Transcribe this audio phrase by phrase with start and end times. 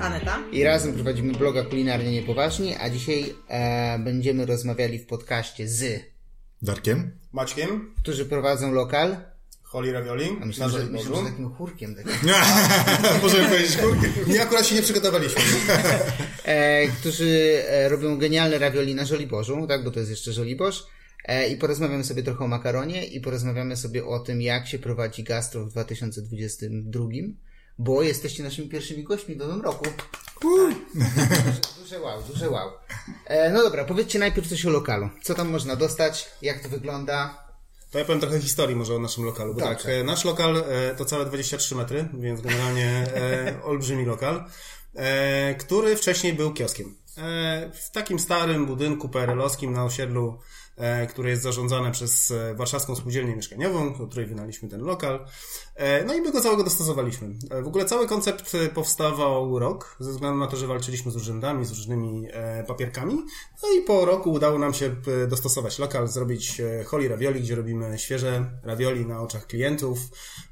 [0.00, 0.38] Aneta.
[0.52, 6.02] I razem prowadzimy bloga Kulinarnie Niepoważni, a dzisiaj e, będziemy rozmawiali w podcaście z,
[6.62, 7.10] Darkiem?
[7.32, 9.16] Maćkiem, którzy prowadzą lokal.
[9.62, 11.94] Holly Ravioli, A na myślę, że, myślę, że takim chórkiem.
[11.94, 12.30] Takim,
[13.22, 14.08] Możemy powiedzieć kurkę.
[14.26, 15.42] Nie, akurat się nie przygotowaliśmy.
[16.44, 20.86] e, którzy e, robią genialne ravioli na Żoliborzu, tak, bo to jest jeszcze Żoliborz.
[21.24, 25.22] E, I porozmawiamy sobie trochę o makaronie i porozmawiamy sobie o tym, jak się prowadzi
[25.22, 27.04] gastro w 2022,
[27.78, 29.84] bo jesteście naszymi pierwszymi gośćmi w nowym roku.
[30.42, 30.74] Duże,
[31.80, 32.70] duże wow, duże wow.
[33.26, 35.10] E, no dobra, powiedzcie najpierw coś o lokalu.
[35.22, 37.46] Co tam można dostać, jak to wygląda?
[37.90, 39.74] To ja powiem trochę historii może o naszym lokalu, bo Dobrze.
[39.74, 44.44] tak, e, nasz lokal e, to całe 23 metry, więc generalnie e, olbrzymi lokal,
[45.58, 46.96] który wcześniej był kioskiem.
[47.72, 50.38] W takim starym budynku PRL-owskim na osiedlu,
[51.08, 55.26] które jest zarządzane przez Warszawską Spółdzielnię Mieszkaniową, do której wynaliśmy ten lokal.
[55.76, 57.28] E, no i my go całego dostosowaliśmy.
[57.50, 61.16] E, w ogóle cały koncept e, powstawał rok, ze względu na to, że walczyliśmy z
[61.16, 62.28] urzędami, z różnymi
[62.66, 63.14] papierkami.
[63.62, 64.96] No i po roku udało nam się
[65.28, 69.98] dostosować lokal, zrobić Holly Ravioli, gdzie robimy świeże ravioli na oczach klientów,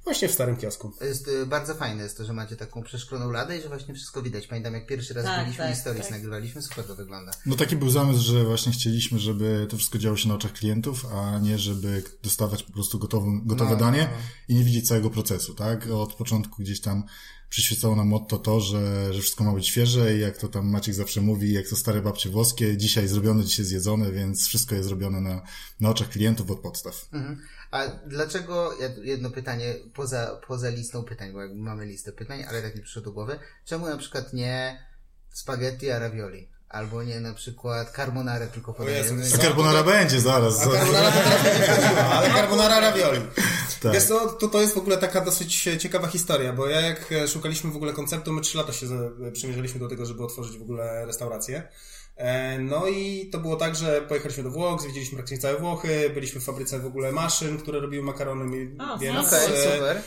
[0.04, 0.92] właśnie w starym kiosku.
[0.98, 4.22] To jest bardzo fajne jest to, że macie taką przeszkloną ladę i że właśnie wszystko
[4.22, 4.46] widać.
[4.46, 6.10] Pamiętam jak pierwszy raz Tak, byliśmy tak, i stories tak.
[6.10, 7.32] nagrywaliśmy, super to wygląda.
[7.46, 11.06] No taki był zamysł, że właśnie chcieliśmy, żeby to wszystko działo się na oczach klientów,
[11.12, 14.18] a nie żeby dostawać po prostu gotowe, gotowe No, danie no.
[14.48, 15.86] i nie widzieć całego procesu, tak?
[15.90, 17.04] Od początku gdzieś tam
[17.48, 20.94] przyświecało nam motto to, że, że wszystko ma być świeże i jak to tam Maciek
[20.94, 25.20] zawsze mówi, jak to stare babcie włoskie, dzisiaj zrobione, dzisiaj zjedzone, więc wszystko jest zrobione
[25.20, 25.42] na,
[25.80, 27.08] na oczach klientów od podstaw.
[27.12, 27.40] Mhm.
[27.70, 32.82] A dlaczego, jedno pytanie poza, poza listą pytań, bo mamy listę pytań, ale tak mi
[32.82, 34.86] przyszło do głowy, czemu na przykład nie
[35.30, 36.53] spaghetti a ravioli?
[36.74, 39.20] Albo nie na przykład carbonara tylko podajemy?
[39.22, 40.60] Jezu, A carbonara będzie zaraz.
[40.66, 43.20] A carbonara to teraz będzie ale carbonara ravioli.
[43.82, 43.92] Tak.
[43.92, 47.28] Wiesz co, to, to jest w ogóle taka dosyć ciekawa historia, bo ja jak e,
[47.28, 50.62] szukaliśmy w ogóle konceptu, my trzy lata się za- przymierzaliśmy do tego, żeby otworzyć w
[50.62, 51.68] ogóle restaurację.
[52.16, 56.40] E, No i to było tak, że pojechaliśmy do Włoch, zwiedziliśmy praktycznie całe Włochy, byliśmy
[56.40, 58.70] w fabryce w ogóle maszyn, które robiły makarony,
[59.00, 60.02] więc Okej, e, super.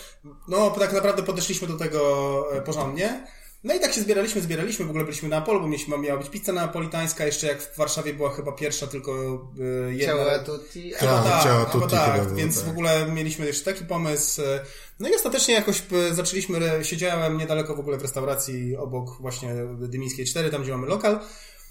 [0.47, 3.27] no tak naprawdę podeszliśmy do tego e, porządnie.
[3.63, 6.29] No i tak się zbieraliśmy, zbieraliśmy, w ogóle byliśmy na Apolu, bo mieliśmy, miała być
[6.29, 9.11] pizza napolitańska, jeszcze jak w Warszawie była chyba pierwsza tylko
[9.59, 10.05] e, jedna.
[10.13, 10.91] Ciała tutti.
[10.91, 11.03] Tak.
[11.03, 12.65] a- Tak, Ciała chyba tutti tak, chyba było, więc tak.
[12.65, 14.41] w ogóle mieliśmy jeszcze taki pomysł.
[14.41, 14.59] e,
[14.99, 15.81] No i ostatecznie jakoś
[16.11, 20.87] e, zaczęliśmy, siedziałem niedaleko w ogóle w restauracji obok właśnie Dymińskiej 4, tam gdzie mamy
[20.87, 21.19] lokal.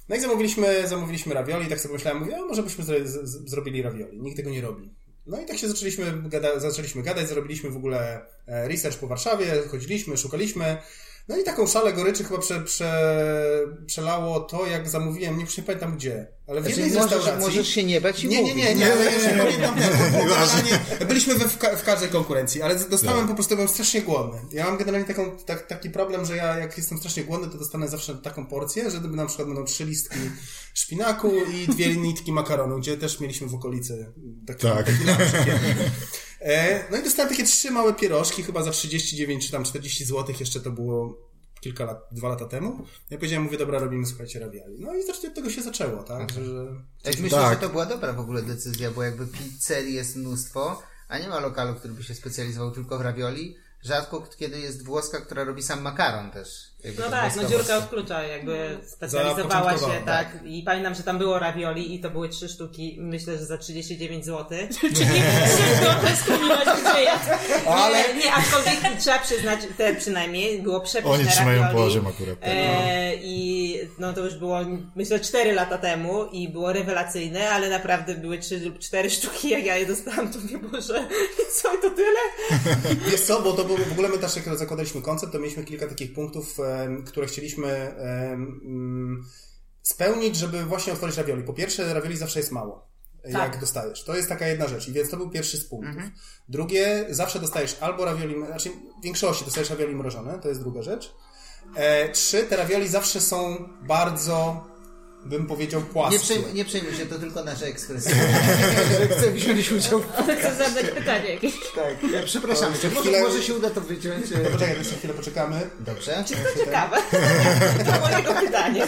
[0.09, 3.51] No i zamówiliśmy, zamówiliśmy ravioli i tak sobie myślałem, mówię, a może byśmy z- z-
[3.51, 4.21] zrobili ravioli.
[4.21, 4.91] Nikt tego nie robi.
[5.27, 10.17] No i tak się zaczęliśmy, gada, zaczęliśmy gadać, zrobiliśmy w ogóle research po Warszawie, chodziliśmy,
[10.17, 10.77] szukaliśmy.
[11.29, 13.11] No i taką szalę goryczy chyba prze, prze,
[13.87, 17.47] przelało to, jak zamówiłem, nie już nie pamiętam gdzie, ale w Znaczy, jednej możesz, restauracji...
[17.49, 19.75] możesz się nie bać i Nie, nie, nie, nie, ale ja już nie pamiętam.
[20.13, 20.79] bo generalnie
[21.09, 23.29] Byliśmy we, w, ka- w każdej konkurencji, ale dostałem Tak.
[23.29, 24.41] po prostu, byłem strasznie głodny.
[24.53, 27.89] Ja mam generalnie taką, tak, taki problem, że ja jak jestem strasznie głodny, to dostanę
[27.89, 30.19] zawsze taką porcję, że na przykład będą trzy listki
[30.75, 34.13] szpinaku i dwie nitki makaronu, gdzie też mieliśmy w okolicy
[34.47, 34.87] taki, Tak.
[34.87, 34.99] taki
[36.91, 40.61] No i dostałem takie trzy małe pierożki, chyba za 39 czy tam 40 zł, jeszcze
[40.61, 41.27] to było
[41.61, 42.85] kilka lat, dwa lata temu.
[43.11, 44.77] Ja powiedziałem, mówię, dobra, robimy, słuchajcie, ravioli.
[44.81, 46.33] No i zacznie od tego się zaczęło, tak?
[46.33, 46.67] Że, że...
[47.03, 47.55] Tak, myślę, Tak.
[47.55, 51.41] że to była dobra w ogóle decyzja, bo jakby pizzerii jest mnóstwo, a nie ma
[51.41, 53.57] lokalu, który by się specjalizował tylko w ravioli.
[53.83, 56.49] Rzadko kiedy jest włoska, która robi sam makaron też.
[56.85, 60.29] Jakby No to tak, no dziurka od klucza jakby specjalizowała Zapoczątkowała, się, tak.
[60.45, 64.25] I pamiętam, że tam było ravioli i to były trzy sztuki, myślę, że za 39
[64.25, 64.59] zł.
[64.81, 67.31] Czyli szybko skłoniłaś gdzie jest.
[67.67, 71.85] Ale- Nie, nie, aczkolwiek trzeba przyznać, te przynajmniej było przepyszne Oni trzymają ravioli.
[71.85, 72.41] poziom akurat.
[72.41, 72.49] Tak.
[72.53, 73.57] E, I
[73.99, 74.59] no to już było,
[74.97, 79.65] myślę, 4 lata temu i było rewelacyjne, ale naprawdę były 3 lub 4 sztuki, jak
[79.65, 81.09] ja je dostałam, to mówię, Boże,
[81.63, 82.19] co i to tyle?
[83.11, 85.87] Wiesz co, bo to było, w ogóle my też jak zakładaliśmy koncept, to mieliśmy kilka
[85.87, 86.76] takich punktów, em,
[87.07, 89.25] które chcieliśmy mm,
[89.83, 91.43] spełnić, żeby właśnie otworzyć ravioli.
[91.43, 92.87] Po pierwsze, ravioli zawsze jest mało.
[93.23, 93.53] Tak.
[93.53, 94.05] Jak dostajesz.
[94.05, 94.89] To jest taka jedna rzecz.
[94.89, 96.03] I więc to był pierwszy z punktów.
[96.49, 98.71] Drugie, zawsze dostajesz albo ravioli, znaczy
[99.01, 101.15] w większości dostajesz ravioli mrożone, to jest druga rzecz.
[101.75, 104.67] E, trzy, te ravioli zawsze są bardzo,
[105.29, 106.19] bym powiedział, Nie, płaskie.
[106.19, 108.15] przejmuj, nie przejmuj się, to tylko nasza ekspresja.
[109.01, 110.03] że chcę wziąć udział.
[110.39, 111.55] Chcę zadać pytanie jakieś.
[111.75, 112.89] Tak, ja przepraszam cię.
[112.91, 114.33] Może, chwilę- może się uda to wyciąć.
[114.33, 115.71] e, Poczekaj, jeszcze chwilę poczekamy.
[115.81, 116.25] Dobrze.
[116.55, 116.97] To ciekawe.
[117.87, 118.87] To mojego pytanie.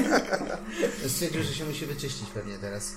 [1.08, 2.92] Stwierdził, że się musi wyczyścić pewnie teraz.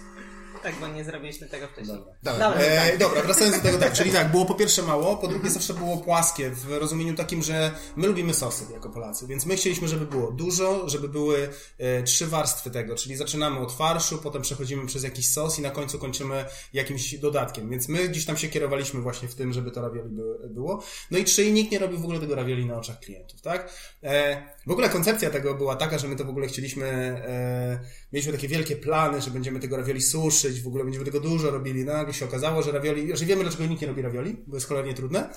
[0.64, 1.98] Tak, bo nie zrobiliśmy tego wcześniej.
[1.98, 2.14] Dobra.
[2.24, 2.50] Dobra.
[2.50, 2.98] Dobra, E, tak.
[3.00, 5.98] dobra, wracając do tego, tak, czyli tak, było po pierwsze mało, po drugie zawsze było
[5.98, 10.32] płaskie w rozumieniu takim, że my lubimy sosy jako Polacy, więc my chcieliśmy, żeby było
[10.32, 15.30] dużo, żeby były e, trzy warstwy tego, czyli zaczynamy od farszu, potem przechodzimy przez jakiś
[15.30, 19.36] sos i na końcu kończymy jakimś dodatkiem, więc my gdzieś tam się kierowaliśmy właśnie w
[19.36, 20.84] tym, żeby to ravioli by, było.
[21.12, 23.74] No i czy nikt nie robił w ogóle tego ravioli na oczach klientów, tak?
[24.04, 27.80] E, w ogóle koncepcja tego była taka, że my to w ogóle chcieliśmy, e,
[28.14, 31.86] mieliśmy takie wielkie plany, że będziemy tego ravioli suszyć, w ogóle będziemy tego dużo robili.
[31.86, 34.68] No, nagle się okazało, że ravioli, że wiemy dlaczego nikt nie robi ravioli, bo jest
[34.68, 35.30] cholernie trudne.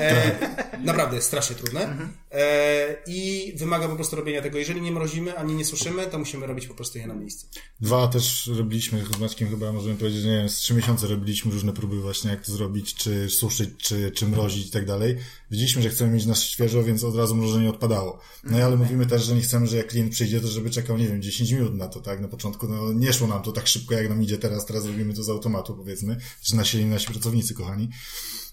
[0.00, 2.08] E, naprawdę jest strasznie trudne.
[2.32, 4.58] E, I wymaga po prostu robienia tego.
[4.58, 7.46] Jeżeli nie mrozimy, ani nie suszymy, to musimy robić po prostu je na miejscu.
[7.80, 11.72] Dwa też robiliśmy z Maćkiem chyba, możemy powiedzieć, nie wiem, z trzy miesiące robiliśmy różne
[11.72, 15.16] próby właśnie, jak to zrobić, czy suszyć, czy, czy mrozić i tak dalej.
[15.50, 18.20] Widzieliśmy, że chcemy mieć na świeżo, więc od razu mrożenie odpadało.
[18.44, 21.08] No ale mówimy też, że nie chcemy, że jak klient przyjdzie, to żeby czekał, nie
[21.08, 22.20] wiem, 10 minut na to, tak?
[22.20, 25.14] Na początku, no nie szło nam to tak szybko, jak nam idzie teraz, teraz robimy
[25.14, 27.90] to z automatu, powiedzmy, że nasi, nasi pracownicy, kochani.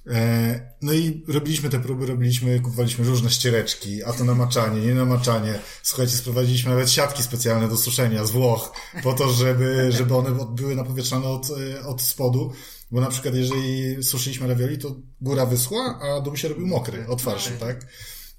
[0.07, 5.59] E, No i robiliśmy te próby, robiliśmy, kupowaliśmy różne ściereczki, a to namaczanie, nie namaczanie.
[5.83, 8.71] Słuchajcie, sprowadziliśmy nawet siatki specjalne do suszenia z Włoch,
[9.03, 12.51] po to, żeby, żeby one były napowietrzane od, e, od spodu.
[12.91, 17.21] Bo na przykład jeżeli suszyliśmy ravioli, to góra wyschła, a dół się robił mokry od
[17.21, 17.87] farszu, tak?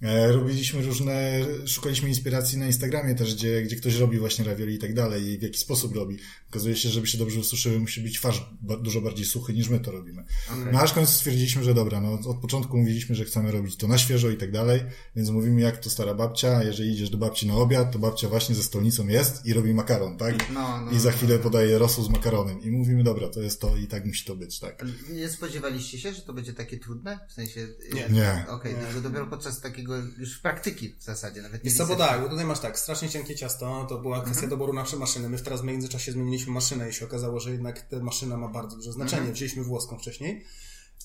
[0.02, 4.78] E, Robiliśmy różne, szukaliśmy inspiracji na Instagramie też, gdzie, gdzie ktoś robi właśnie ravioli i
[4.78, 6.19] tak dalej i w jaki sposób robi.
[6.50, 8.46] Okazuje się, żeby się dobrze ususzyły, musi być farsz
[8.81, 10.25] dużo bardziej suchy niż my to robimy.
[10.72, 13.99] No aż końcu stwierdziliśmy, że dobra, no od początku mówiliśmy, że chcemy robić to na
[13.99, 14.81] świeżo i tak dalej,
[15.16, 18.28] więc mówimy jak to stara babcia, a jeżeli idziesz do babci na obiad, to babcia
[18.28, 20.50] właśnie ze stolnicą jest i robi makaron, tak?
[20.55, 21.16] No, no, I za no.
[21.16, 24.37] chwilę podaje rosół z makaronem i mówimy, dobra, to jest to i tak musi to
[24.37, 24.84] być, tak?
[25.12, 27.19] Nie spodziewaliście się, że to będzie takie trudne?
[27.28, 27.69] W sensie...
[27.94, 28.08] Nie.
[28.08, 28.44] Nie.
[28.48, 32.29] Okej, tylko dopiero podczas takiego już praktyki w zasadzie, nawet nie Jest co, tak, bo
[32.29, 35.29] tutaj masz tak, strasznie cienkie ciasto, to była kwestia doboru naszej maszyny.
[35.29, 38.77] My teraz w międzyczasie zmieniliśmy maszynę i się okazało, że jednak ta maszyna ma bardzo
[38.77, 39.33] duże znaczenie.
[39.33, 40.44] Wzięliśmy włoską wcześniej.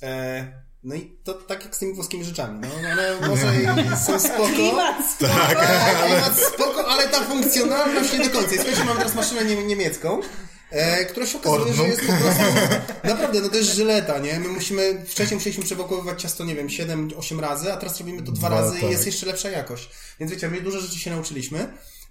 [0.01, 0.48] E,
[0.84, 2.60] no i to tak jak z tymi włoskimi rzeczami.
[2.60, 4.48] No, one może i są spoko.
[4.48, 5.18] Klimat!
[5.19, 5.57] Tak,
[6.01, 6.34] ale...
[6.34, 8.56] spoko, ale ta funkcjonalność nie do końca.
[8.56, 10.22] I słuchajcie, mam teraz maszynę nie, niemiecką.
[10.71, 12.43] E, która się okazuje, że jest po prostu...
[13.03, 14.39] Naprawdę, no to jest żyleta, nie?
[14.39, 15.05] My musimy...
[15.05, 18.73] Wcześniej musieliśmy przewokowywać ciasto, nie wiem, 7-8 razy, a teraz robimy to dwa, Dwa, razy
[18.73, 18.83] tak.
[18.83, 19.89] i jest jeszcze lepsza jakość.
[20.19, 21.67] Więc wiecie, my dużo rzeczy się nauczyliśmy.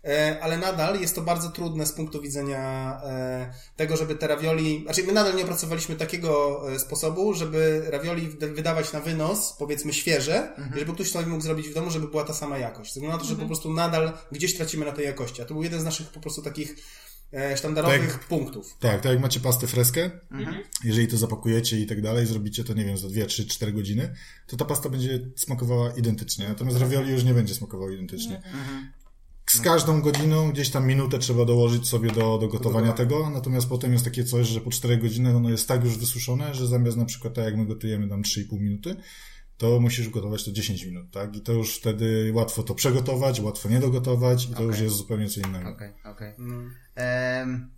[0.07, 4.83] E, ale nadal jest to bardzo trudne z punktu widzenia e, tego, żeby te ravioli,
[4.83, 10.55] znaczy my nadal nie opracowaliśmy takiego e, sposobu, żeby ravioli wydawać na wynos, powiedzmy świeże,
[10.77, 12.95] i żeby ktoś to mógł zrobić w domu, żeby była ta sama jakość.
[12.95, 15.43] Ze względu na to, że po prostu nadal gdzieś tracimy na tej jakości.
[15.43, 16.75] A to był jeden z naszych po prostu takich
[17.57, 18.25] sztandarowych Tak.
[18.25, 18.77] punktów.
[18.81, 20.57] Tak, tak jak macie pastę freskę, Mhm.
[20.85, 24.15] jeżeli to zapakujecie i tak dalej, zrobicie to, nie wiem, za 2, 3, 4 godziny,
[24.47, 28.37] to ta pasta będzie smakowała identycznie, natomiast ravioli już nie będzie smakowało identycznie.
[28.37, 28.93] Mhm.
[29.47, 33.93] Z każdą godziną gdzieś tam minutę trzeba dołożyć sobie do, do gotowania tego, natomiast potem
[33.93, 37.05] jest takie coś, że po 4 godziny ono jest tak już wysuszone, że zamiast na
[37.05, 38.97] przykład tak jak my gotujemy tam 3,5 minuty,
[39.57, 41.37] to musisz gotować to 10 minut, tak?
[41.37, 45.29] I to już wtedy łatwo to przegotować, łatwo nie dogotować i to już jest zupełnie
[45.29, 45.69] co innego.
[45.71, 46.35] Okej, okej.
[46.39, 46.75] Mm.
[46.97, 47.77] Em,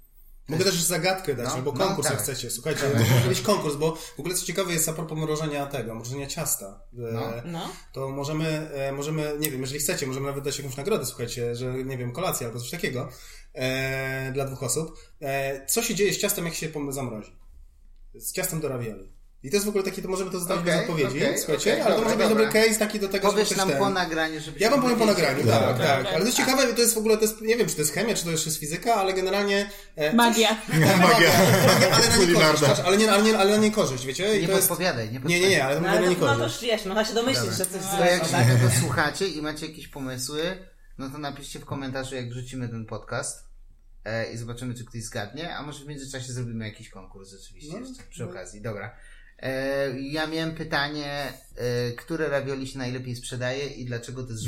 [0.49, 2.23] Mogę też zagadkę dać, No, albo no, konkurs, jak tak.
[2.23, 2.51] chcecie.
[2.51, 2.81] Słuchajcie,
[3.25, 6.67] jakiś konkurs, bo w ogóle co ciekawe jest a propos mrożenia tego, mrożenia ciasta.
[6.93, 7.21] E, No.
[7.45, 7.71] No.
[7.93, 11.85] to możemy, e, możemy, nie wiem, jeżeli chcecie, możemy nawet dać jakąś nagrodę, słuchajcie, że
[11.85, 13.09] nie wiem, kolację albo coś takiego
[13.55, 14.99] e, dla dwóch osób.
[15.21, 17.37] E, co się dzieje z ciastem, jak się zamrozi?
[18.15, 19.13] Z ciastem do ravioli.
[19.43, 21.73] I to jest w ogóle taki, to możemy to zostawić Okej, bez odpowiedzi, okej, słuchajcie,
[21.73, 23.79] okej, ale to może być dobry case taki do tego, Powiesz żeby nam ten...
[23.79, 26.07] po nagraniu, żeby Ja wam powiem po nagraniu, tak, tak, tak.
[26.07, 27.95] Ale to jest ciekawe, to jest w ogóle, to jest, nie wiem, czy to jest
[27.95, 29.71] chemia, czy to jeszcze jest fizyka, ale generalnie...
[29.97, 30.49] e, Magia.
[30.49, 31.31] Coś, tak, magia,
[31.67, 32.51] magia, ale na nie Kulinarna.
[32.53, 34.39] korzyść, tak, ale nie, ale nie, ale na nie korzyść, wiecie?
[34.39, 34.69] I Nie to jest...
[34.69, 35.51] podpowiadaj, nie Nie, podpowiadaj.
[35.51, 37.15] nie, nie, ale to No, mówię na ale nie to, no to wiesz, można się
[37.15, 38.47] domyślić, że coś To jak złego, się tak?
[38.47, 40.43] tego słuchacie i macie jakieś pomysły,
[40.99, 43.45] no to napiszcie w komentarzu, jak wrzucimy ten podcast
[44.05, 47.87] e, i zobaczymy, czy ktoś zgadnie, a może w międzyczasie zrobimy jakiś konkurs rzeczywiście No,
[47.89, 48.31] jeszcze przy no.
[48.31, 48.61] okazji.
[48.61, 48.95] Dobra.
[49.43, 54.45] E, ja miałem pytanie, e, które ravioli się najlepiej sprzedaje i dlaczego to jest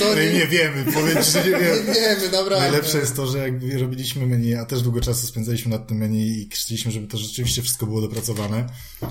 [0.00, 1.94] No i nie, nie wiemy, powiem ci, że nie nie wiemy.
[1.94, 2.58] wiemy, dobra.
[2.58, 6.28] Najlepsze jest to, że jak robiliśmy menu, a też długo czasu spędzaliśmy nad tym menu
[6.28, 8.66] i chcieliśmy, żeby to rzeczywiście wszystko było dopracowane,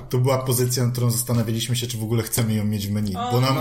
[0.09, 3.13] to była pozycja, nad którą zastanawialiśmy się, czy w ogóle chcemy ją mieć w menu,
[3.31, 3.55] bo nam,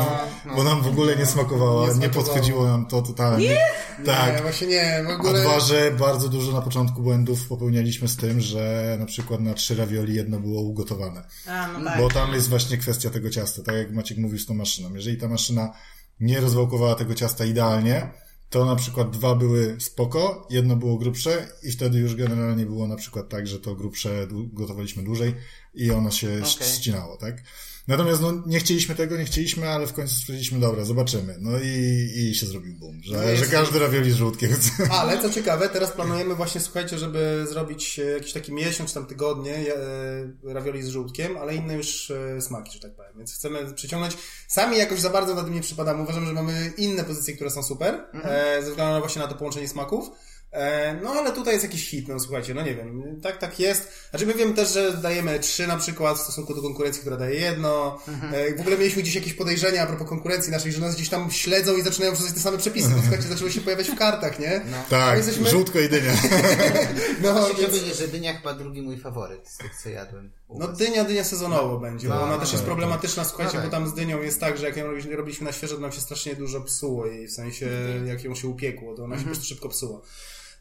[0.46, 0.54] no.
[0.56, 3.48] bo nam w ogóle nie smakowała, Nie nie, podchodziło nam to totalnie.
[3.48, 3.60] Nie,
[4.06, 4.42] Tak.
[4.42, 5.40] właśnie nie, w A ogóle...
[5.40, 9.74] dwa, że bardzo dużo na początku błędów popełnialiśmy z tym, że na przykład na trzy
[9.76, 11.24] ravioli jedno było ugotowane.
[11.46, 11.98] A, no tak.
[11.98, 14.94] Bo tam jest właśnie kwestia tego ciasta, tak jak Maciek mówił z tą maszyną.
[14.94, 15.72] Jeżeli ta maszyna
[16.20, 18.10] nie rozwałkowała tego ciasta idealnie,
[18.50, 22.96] to na przykład dwa były spoko, jedno było grubsze i wtedy już generalnie było na
[22.96, 25.34] przykład tak, że to grubsze gotowaliśmy dłużej
[25.74, 26.68] i ono się Okej.
[26.68, 27.42] ścinało, tak?
[27.88, 31.36] Natomiast no, nie chcieliśmy tego, nie chcieliśmy, ale w końcu stwierdziliśmy, dobra, zobaczymy.
[31.40, 34.70] No i, i się zrobił boom, że, No jest- że każdy ravioli z żółtkiem chce.
[35.00, 39.06] Ale co ciekawe, teraz planujemy właśnie, słuchajcie, żeby zrobić e, jakiś taki miesiąc, czy tam
[39.06, 43.12] tygodnie e, ravioli z żółtkiem, ale inne już e, smaki, że tak powiem.
[43.18, 44.16] Więc chcemy przyciągnąć.
[44.48, 46.02] Sami jakoś za bardzo na tym nie przypadamy.
[46.02, 49.34] Uważam, że mamy inne pozycje, które są super, e, ze względu na właśnie na to
[49.34, 50.10] połączenie smaków.
[50.54, 53.88] E, No ale tutaj jest jakiś hit, no słuchajcie, no nie wiem, tak, tak jest.
[54.10, 57.40] Znaczy my wiemy też, że dajemy trzy na przykład w stosunku do konkurencji, która daje
[57.40, 58.00] jedno.
[58.32, 61.30] E, W ogóle mieliśmy gdzieś jakieś podejrzenia a propos konkurencji naszej, że nas gdzieś tam
[61.30, 64.60] śledzą i zaczynają wrzucać te same przepisy, bo słuchajcie, zaczęły się pojawiać w kartach, nie?
[64.90, 66.12] Tak, jesteśmy- żółtko i dynia.
[67.22, 70.30] No, Chciałbym więc, powiedzieć, że dynia chyba drugi mój faworyt z tych, co jadłem.
[70.58, 73.58] no dynia, dynia sezonowo będzie, bo No, ona no, też jest tak, problematyczna, słuchajcie, No
[73.64, 73.80] bo tak.
[73.80, 74.84] tam z dynią jest tak, że jak ją
[75.16, 77.68] robiliśmy, na świeżo, to nam się strasznie dużo psuło i w sensie
[78.06, 80.00] jak ją się upiekło, to ona się po prostu szybko psuła.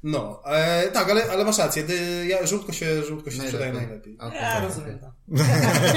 [0.03, 4.17] No, e, tak, ale, ale masz rację, dy, ja, żółtko się, żółtko się sprzedaje najlepiej.
[4.19, 5.13] Okej, Ja rozumiem to.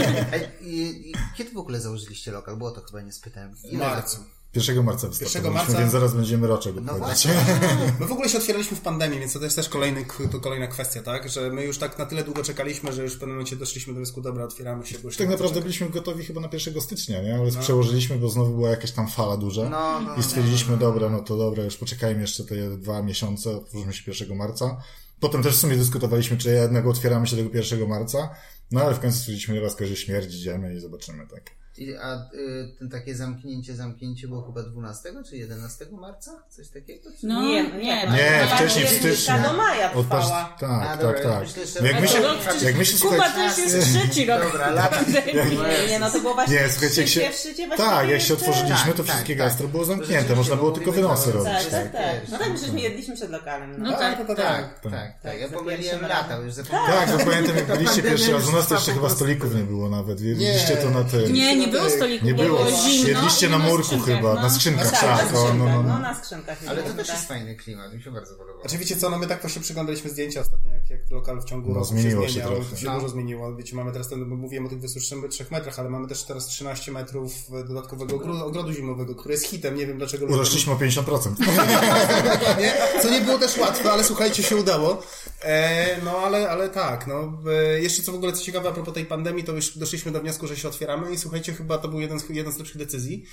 [0.33, 2.57] Ej, i, i, kiedy w ogóle założyliście lokal?
[2.57, 3.57] Było to chyba nie spytałem.
[3.57, 4.25] W Ile marcu.
[4.61, 5.09] 1 marca
[5.51, 5.79] marca?
[5.79, 7.33] więc zaraz będziemy roczek No właśnie.
[8.01, 11.03] My w ogóle się otwieraliśmy w pandemii, więc to jest też kolejny, to kolejna kwestia,
[11.03, 11.29] tak?
[11.29, 13.97] Że my już tak na tyle długo czekaliśmy, że już w pewnym momencie doszliśmy do
[13.97, 17.23] wniosku, dobra, otwieramy się, bo już Tak naprawdę chcę byliśmy gotowi chyba na 1 stycznia,
[17.23, 17.35] nie?
[17.35, 19.69] Ale przełożyliśmy, bo znowu była jakaś tam fala duża.
[19.69, 23.93] No, no, I stwierdziliśmy, dobra, no to dobra, już poczekajmy jeszcze te dwa miesiące, otworzymy
[23.93, 24.77] się 1 marca.
[25.21, 28.31] Potem też w sumie dyskutowaliśmy, czy jednak otwieramy się tego 1 marca.
[28.71, 31.66] No ale w końcu stwierdziliśmy, raz że śmierć, idziemy i zobaczymy, tak.
[32.03, 36.31] A y, ten takie zamknięcie, zamknięcie było chyba 12 czy 11 marca?
[36.51, 37.11] Coś takiego?
[37.21, 37.27] Czy...
[37.27, 39.35] No, Nie, nie, nie, Nie, no, wcześniej w nie, styczniu.
[39.43, 40.55] do maja Od trwała.
[40.57, 41.41] A, Tak, dobra, tak, ja tak.
[41.43, 44.27] myślę, że- Jak my się, przecież jak my się Kuba słuchajcie, to już jest trzeci
[44.27, 44.43] rok.
[44.43, 45.01] Dobra, lata.
[45.27, 48.21] Nie, nie, no to było właśnie Nie, słuchajcie, jak się- pierwszy dzień właśnie tak, jak
[48.21, 49.89] się otworzyliśmy, to Tak, wszystkie tak, gastro było tak.
[49.89, 51.53] zamknięte, Rzeczywiście, można było tylko wynosy robić.
[51.53, 52.29] Tak, tak, Tak, tak.
[52.31, 53.75] No tak, żeśmy jedliśmy przed lokalem.
[53.83, 53.91] No.
[53.91, 54.37] No tak, to tak.
[54.37, 54.93] Tak, tak.
[54.93, 55.41] tak, tak.
[55.41, 57.09] Ja pomyliłem lata, już zapomniałem.
[57.09, 59.89] Tak, bo pamiętam jak byliście pierwszy raz u nas, to jeszcze chyba stolików nie było
[59.91, 60.21] nawet.
[60.21, 61.33] Jedliście to na tym.
[61.33, 62.59] Nie, nie było stolików, Nie bo było.
[62.65, 63.09] było zimno.
[63.09, 64.43] Jedliście na murku chyba, no.
[64.43, 65.27] na skrzynkach, Tak, na tak.
[65.27, 65.99] skrzynkach, no, no, no no.
[65.99, 66.59] na skrzynkach.
[66.61, 67.17] Ale to jedliśmy, też tak.
[67.17, 68.61] jest fajny klimat, mi się bardzo podobało.
[68.61, 71.69] Znaczy wiecie co, no my tak właśnie przeglądaliśmy zdjęcia ostatnio, jak, jak lokal w ciągu
[71.69, 72.71] No, roku zmieniło się się zmieniał, trochę.
[72.71, 72.95] to się No.
[72.95, 73.57] dużo zmieniło.
[73.57, 76.93] Wiecie, mamy teraz ten, bo mówiłem o tych 23 metrach, ale mamy też teraz 13
[76.93, 77.33] metrów
[77.69, 81.31] dodatkowego ogro- ogrodu zimowego, który jest hitem, nie wiem dlaczego Urośliśmy o 50%.
[82.61, 82.75] nie?
[83.03, 85.03] Co nie było też łatwe, ale słuchajcie, się udało.
[85.43, 87.39] E, no ale, ale tak, no.
[87.53, 90.21] E, jeszcze co w ogóle co ciekawe, a propos tej pandemii, to już doszliśmy do
[90.21, 93.25] wniosku, że się otwieramy i słuchajcie, chyba to był jeden z, jeden z lepszych decyzji,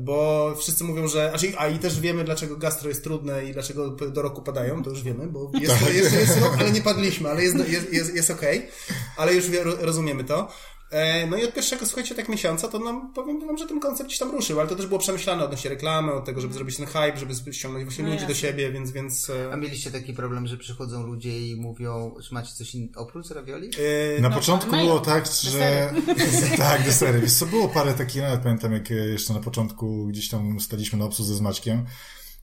[0.00, 3.88] bo wszyscy mówią, że, a, a i też wiemy, dlaczego gastro jest trudne i dlaczego
[3.90, 7.42] do roku padają, to już wiemy, bo jest, jest, jest rok, ale nie padliśmy, ale
[7.42, 8.68] jest, jest, jest, jest okej,
[9.16, 9.44] ale już
[9.80, 10.48] rozumiemy to.
[10.90, 14.06] E, No i od pierwszego, słuchajcie, tak miesiąca, to nam, powiem wam, że ten koncept
[14.08, 16.86] gdzieś tam ruszył, ale to też było przemyślane odnośnie reklamy, od tego, żeby zrobić ten
[16.86, 18.48] hype, żeby ściągnąć właśnie No ludzi do jasne.
[18.48, 19.30] siebie, więc, więc...
[19.30, 22.88] e, A mieliście taki problem, że przychodzą ludzie i mówią, czy macie coś in...
[22.96, 23.70] oprócz ravioli?
[24.16, 24.86] e, Na No, początku mają.
[24.86, 25.92] było tak, że...
[26.56, 27.20] tak, desery.
[27.20, 31.04] Wiesz co, było parę takich, nawet pamiętam jak jeszcze na początku gdzieś tam staliśmy na
[31.04, 31.84] obsłudze z Maćkiem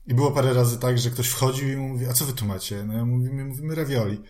[0.06, 2.84] i było parę razy tak, że ktoś wchodził i mówi, a co wy tu macie?
[2.84, 4.22] No ja mówimy, mówimy ravioli.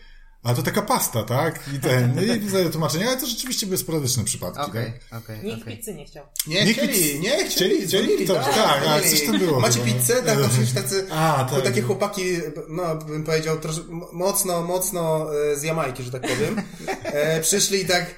[0.47, 1.59] A to taka pasta, tak?
[1.75, 5.23] I ten, no i wzajem tłumaczenie, ale to rzeczywiście były sporadyczne przypadki, Okej, tak?
[5.23, 5.77] okej, Nikt okej.
[5.77, 6.25] pizzy nie chciał.
[6.47, 9.09] Nie, Nie chcieli, chcieli- nie, chcieli, chcieli- dzwonili, to- tak, a, dzwonili.
[9.11, 9.85] coś tam było Macie no.
[9.85, 10.23] pizzę?
[10.23, 11.63] Tak, to przecież tacy, A, tak.
[11.63, 12.23] takie chłopaki,
[12.69, 13.75] no bym powiedział, trosz,
[14.13, 16.61] mocno, mocno e, z Jamajki, że tak powiem,
[17.03, 18.15] e, przyszli i tak,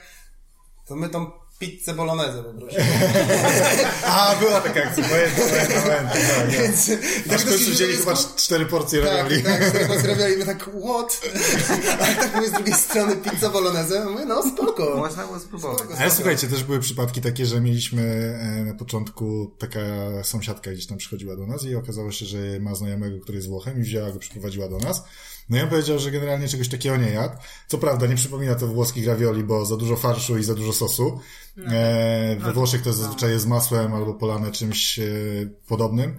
[0.87, 2.85] to my tą pizzę bolognese poprosimy.
[4.05, 6.49] A, była taka akcja, pamiętam, pamiętam, pamiętam, tak.
[6.49, 6.91] Więc
[7.33, 9.43] Aż w końcu wzięli chyba cztery porcje ravioli.
[9.43, 11.21] Tak, tak, teraz robiali, my tak, what?
[12.01, 14.97] Ale tak mówię z drugiej strony pizza bolognese, mówię, no spoko.
[14.97, 15.83] Można było spróbować.
[15.99, 18.03] Ale słuchajcie, też były przypadki takie, że mieliśmy
[18.41, 19.79] e, na początku taka
[20.23, 23.79] sąsiadka gdzieś tam przychodziła do nas i okazało się, że ma znajomego, który jest Włochem
[23.79, 25.03] i wzięła go, przyprowadziła do nas.
[25.49, 27.35] No i on powiedział, że generalnie czegoś takiego nie jadł.
[27.67, 31.19] Co prawda nie przypomina to włoskich ravioli, bo za dużo farszu i za dużo sosu.
[31.67, 35.03] E, we Włoszech to zazwyczaj jest masłem albo polane czymś e,
[35.67, 36.17] podobnym.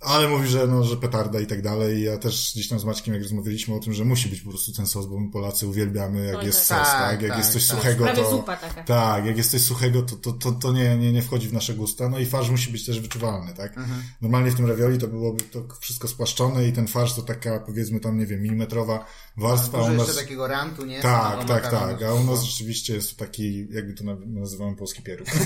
[0.00, 1.96] Ale mówi, że, no, że petarda i tak dalej.
[1.98, 4.50] I ja też gdzieś tam z Maćkiem, jak rozmawialiśmy o tym, że musi być po
[4.50, 6.78] prostu ten sos, bo my Polacy uwielbiamy, jak Oj, jest tak.
[6.78, 7.76] sos, Tak, tak, jak tak, jest coś tak.
[7.78, 8.30] suchego, to...
[8.30, 8.82] zupa taka.
[8.84, 11.74] Tak, jak jest coś suchego, to, to, to, to nie, nie, nie wchodzi w nasze
[11.74, 12.08] gusta.
[12.08, 13.72] No i farsz musi być też wyczuwalny, tak?
[14.20, 18.00] Normalnie w tym ravioli to byłoby to wszystko spłaszczone i ten farsz to taka, powiedzmy
[18.00, 19.04] tam, nie wiem, milimetrowa
[19.36, 19.78] warstwa.
[19.78, 20.22] a Dużo u jeszcze nas...
[20.22, 21.00] takiego rantu, nie?
[21.02, 22.02] Tak, tak, tak.
[22.02, 25.28] A u nas rzeczywiście jest to taki, jakby to na- nazywamy polski pieróg.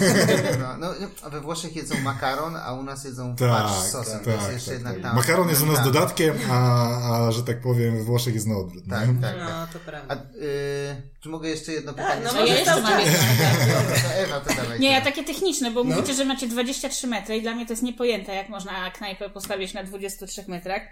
[0.60, 4.24] No, no, a we Włoszech jedzą makaron, a u nas jedzą Tak, farsz z sosem.
[4.24, 4.41] tak.
[4.42, 5.16] Jest jeszcze jednak tam.
[5.16, 8.84] Makaron jest u nas dodatkiem, a, a że tak powiem we Włoszech jest na odwrót.
[8.90, 9.20] Tak, nie?
[9.22, 9.72] tak, No, tak.
[9.72, 10.14] to A, prawda.
[10.14, 12.20] y, czy mogę jeszcze jedno pytanie?
[12.24, 12.92] no A ja jeszcze mam
[14.16, 14.80] Ewa, to dawaj.
[14.80, 15.94] Nie, ja takie techniczne, bo No.
[15.94, 19.74] mówicie, że macie 23 metry i dla mnie to jest niepojęte, jak można knajpę postawić
[19.74, 20.82] na 23 metrach.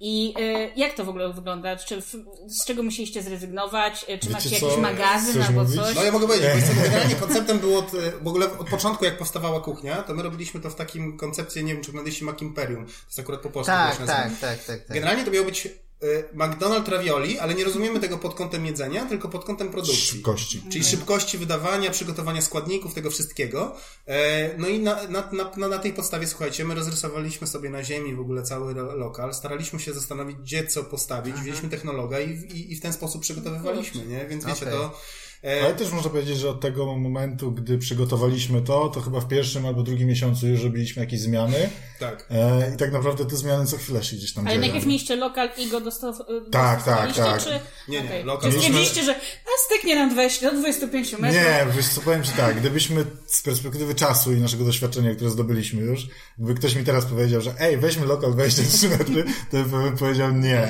[0.00, 1.76] I y, jak to w ogóle wygląda?
[1.76, 2.14] Czy, w-
[2.46, 4.02] z czego musieliście zrezygnować?
[4.02, 4.66] Y, Czy Wiecie macie co?
[4.66, 5.76] jakiś magazyn Chcesz albo mówić?
[5.76, 5.94] coś?
[5.94, 7.90] No ja mogę powiedzieć, bo generalnie konceptem było od,
[8.22, 11.72] w ogóle od początku, jak powstawała kuchnia, to my robiliśmy to w takim koncepcie, nie
[11.74, 12.86] wiem, czy oglądaliście Mac Imperium.
[12.90, 13.72] To jest akurat po polsku.
[13.72, 14.88] Tak, tak, tak, tak, tak.
[14.88, 19.28] Generalnie to miało być y, McDonald's ravioli, ale nie rozumiemy tego pod kątem jedzenia, tylko
[19.28, 19.96] pod kątem produkcji.
[20.06, 20.62] Szybkości.
[20.72, 23.76] Czyli szybkości wydawania, przygotowania składników, tego wszystkiego.
[24.06, 28.14] E, No i na, na, na, na- tej podstawie, słuchajcie, my rozrysowaliśmy sobie na ziemi
[28.14, 32.76] w ogóle cały lokal, staraliśmy się zastanowić, gdzie co postawić, wzięliśmy technologa i, i, i
[32.76, 34.26] w ten sposób przygotowywaliśmy, nie?
[34.26, 34.78] Więc wiecie, Okej.
[34.78, 35.00] to...
[35.44, 39.28] e, Ale też można powiedzieć, że od tego momentu, gdy przygotowaliśmy to, to chyba w
[39.28, 41.70] pierwszym albo drugim miesiącu już robiliśmy jakieś zmiany.
[42.00, 42.26] Tak.
[42.30, 44.60] E, I tak naprawdę te zmiany co chwilę się gdzieś tam Ale dzieją.
[44.66, 47.44] najpierw mieliście lokal i go dostaw, y, Tak, dostosowaliście, tak, tak.
[47.44, 47.90] Czy...
[47.90, 48.24] Nie, nie, Okej.
[48.24, 51.42] lokal- Czy stwierdziliście, że a styknie nam 20, do 25 metrów?
[51.42, 55.82] Nie, wiesz co, powiem Ci tak, gdybyśmy z perspektywy czasu i naszego doświadczenia, które zdobyliśmy
[55.82, 56.06] już,
[56.38, 60.68] gdyby ktoś mi teraz powiedział, że ej, weźmy lokal 23 metry, to bym powiedział nie.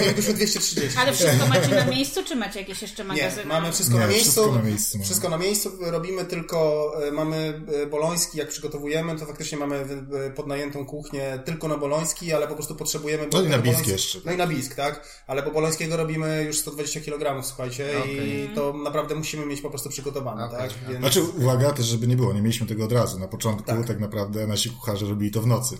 [0.00, 0.98] Mielibyśmy 230.
[0.98, 3.44] Ale wszystko macie na miejscu, czy macie jakieś jeszcze Nie, magazyny?
[3.44, 4.30] mamy wszystko Nie, na miejscu.
[4.30, 5.04] wszystko na miejscu mamy.
[5.04, 5.70] Wszystko na miejscu.
[5.80, 11.68] Robimy tylko, e, mamy e, boloński, jak przygotowujemy, to faktycznie mamy e, podnajętą kuchnię tylko
[11.68, 13.28] na boloński, ale po prostu potrzebujemy...
[13.32, 14.18] No i na Bisk jeszcze.
[14.24, 15.08] No i na bisk, tak?
[15.26, 19.88] Ale bo bolońskiego robimy już 120 kg, słuchajcie, i to naprawdę musimy mieć po prostu
[19.88, 20.70] przygotowane, Okej, tak?
[20.70, 20.88] okej.
[20.88, 20.98] Więc...
[20.98, 23.18] Znaczy, uwaga, też żeby nie było, nie mieliśmy tego od razu.
[23.18, 25.78] Na początku tak, naprawdę nasi kucharze robili to w nocy.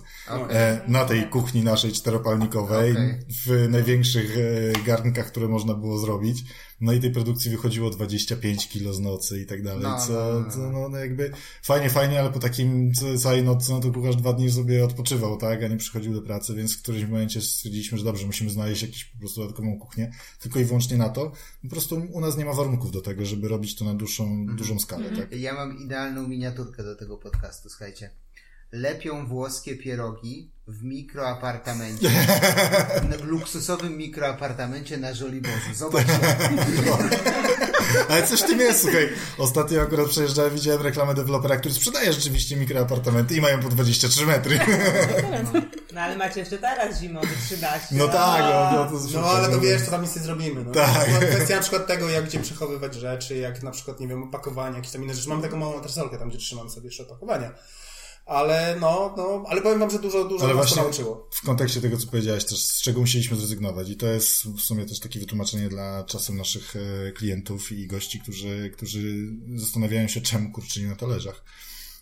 [0.49, 2.95] E, na tej kuchni naszej czteropalnikowej,
[3.45, 4.37] w największych
[4.85, 6.43] garnkach, które można było zrobić.
[6.81, 10.39] No i tej produkcji wychodziło 25 kilo z nocy i tak dalej, No, co, no,
[10.39, 11.31] no, co no, no jakby
[11.63, 15.63] fajnie, fajnie, ale po takim całej nocy, no to kucharz dwa dni sobie odpoczywał, tak,
[15.63, 19.03] a nie przychodził do pracy, więc w którymś momencie stwierdziliśmy, że dobrze, musimy znaleźć jakąś
[19.05, 21.31] po prostu dodatkową kuchnię, tylko i wyłącznie na to.
[21.63, 24.57] Po prostu u nas nie ma warunków do tego, żeby robić to na dłuższą, Mhm.
[24.57, 25.31] dużą skalę, tak.
[25.39, 28.09] Ja mam idealną miniaturkę do tego podcastu, słuchajcie.
[28.71, 32.09] Lepią włoskie pierogi w mikroapartamencie.
[33.19, 35.73] w luksusowym mikroapartamencie na Żoliborzu.
[35.75, 36.19] Zobaczcie.
[38.09, 39.09] Ale coś w tym jest, słuchaj.
[39.37, 44.59] Ostatnio akurat przejeżdżałem, widziałem reklamę dewelopera, który sprzedaje rzeczywiście mikroapartamenty i mają po 23 metry.
[45.93, 47.87] No ale macie jeszcze teraz zimowy 13.
[47.91, 50.63] No tak, no, no to No ale to wiesz, co tam nic nie zrobimy.
[50.63, 50.71] No.
[50.71, 51.09] Tak.
[51.13, 54.75] No, Kwestia na przykład tego, jak gdzie przechowywać rzeczy, jak na przykład, nie wiem, opakowanie,
[54.75, 55.29] jakieś tam inne rzeczy.
[55.29, 57.51] Mamy taką małą tresolkę tam, gdzie trzymam sobie jeszcze opakowania.
[58.25, 61.29] Ale no, no, ale powiem wam, że dużo, dużo Ale nas to właśnie nauczyło.
[61.31, 64.85] w kontekście tego, co powiedziałeś też, z czego musieliśmy zrezygnować i to jest w sumie
[64.85, 70.51] też takie wytłumaczenie dla czasem naszych e, klientów i gości, którzy, którzy zastanawiają się, czemu
[70.51, 71.43] kurczyli na talerzach.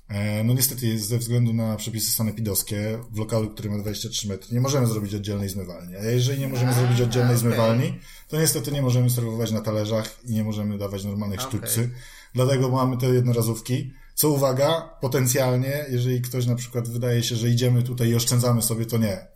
[0.10, 4.62] E, No niestety ze względu na przepisy sanepidowskie w lokalu, który ma 23 metry, nie
[4.62, 5.96] możemy zrobić oddzielnej zmywalni.
[5.96, 7.40] A jeżeli nie możemy zrobić oddzielnej okej.
[7.50, 11.90] zmywalni, to niestety nie możemy serwować na talerzach i nie możemy dawać normalnych sztućcy.
[12.34, 13.94] Dlatego mamy te jednorazówki.
[14.16, 18.86] Co uwaga, potencjalnie, jeżeli ktoś na przykład wydaje się, że idziemy tutaj i oszczędzamy sobie,
[18.86, 19.28] to nie.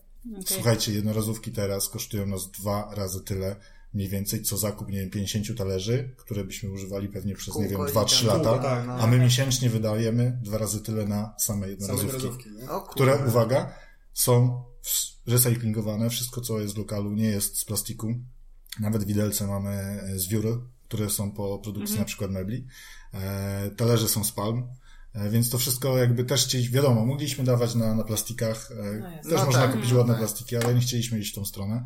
[0.45, 3.55] Słuchajcie, jednorazówki teraz kosztują nas dwa razy tyle,
[3.93, 7.77] mniej więcej, co zakup, nie wiem, 50 talerzy, które byśmy używali pewnie przez, nie wiem,
[7.77, 8.87] Kółko i 2-3 tam- lata, Kółko, tak.
[9.03, 12.81] a my miesięcznie wydajemy dwa razy tyle na same Same jednorazówki, kurde.
[12.89, 13.73] które, uwaga,
[14.13, 14.63] są
[15.27, 18.13] recyklingowane, wszystko co jest w lokalu nie jest z plastiku,
[18.79, 22.67] nawet widelce mamy z wiór, które są po produkcji na przykład mebli,
[23.13, 24.67] e, talerze są z palm,
[25.13, 29.29] e, więc to wszystko jakby też chcieliśmy, wiadomo, mogliśmy dawać na, na plastikach, e, No
[29.29, 30.21] też No można tak, kupić no ładne tak.
[30.21, 31.85] plastiki, ale nie chcieliśmy iść w tą stronę.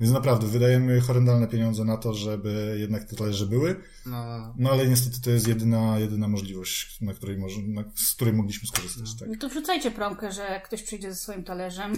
[0.00, 4.86] Więc naprawdę wydajemy horrendalne pieniądze na to, żeby jednak te talerze były, No, no ale
[4.88, 9.14] niestety to jest jedyna, jedyna możliwość, na której może, na, z której mogliśmy skorzystać.
[9.18, 9.28] Tak.
[9.28, 11.92] No to wrzucajcie promkę, że jak ktoś przyjdzie ze swoim talerzem.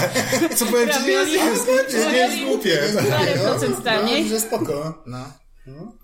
[0.56, 2.78] Co powiem ci, nie jest, głupie.
[3.10, 4.28] Parę procent No, taniej.
[4.28, 5.02] że spoko.
[5.06, 5.24] no.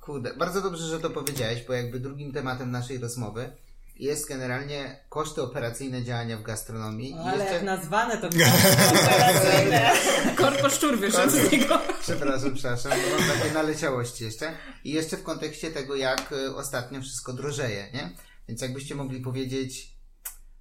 [0.01, 3.53] Kurde, bardzo dobrze, że to powiedziałeś, bo jakby drugim tematem naszej rozmowy
[3.97, 7.15] jest generalnie koszty operacyjne działania w gastronomii.
[7.15, 8.27] No, I ale jeszcze, jak nazwane to
[9.01, 9.93] operacyjne.
[10.37, 11.81] Korpo szczur wyszedł z niego.
[12.01, 14.57] Przepraszam, przepraszam, bo mam takie naleciałości jeszcze.
[14.85, 18.11] I jeszcze w kontekście tego, jak y, ostatnio wszystko drożeje, nie?
[18.49, 19.94] Więc jakbyście mogli powiedzieć,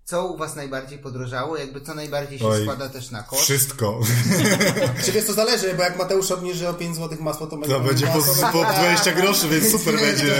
[0.06, 3.44] co u Was najbardziej podrożało, jakby co najbardziej się Oj, składa też na koszt.
[3.44, 4.00] Wszystko.
[5.06, 8.08] Czy wiesz, to zależy, bo jak Mateusz obniży o 5 zł masło, to To będzie
[8.08, 10.36] po, po 20 groszy, więc super będzie.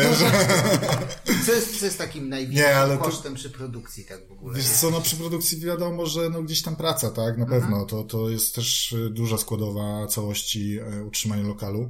[1.46, 4.58] Co jest, co jest takim największym Nie, ale to- kosztem przy produkcji tak w ogóle?
[4.58, 7.86] Wiesz co, no przy produkcji wiadomo, że no gdzieś tam praca, tak, na pewno.
[7.86, 11.90] To, to jest też y, duża składowa całości e, utrzymania lokalu.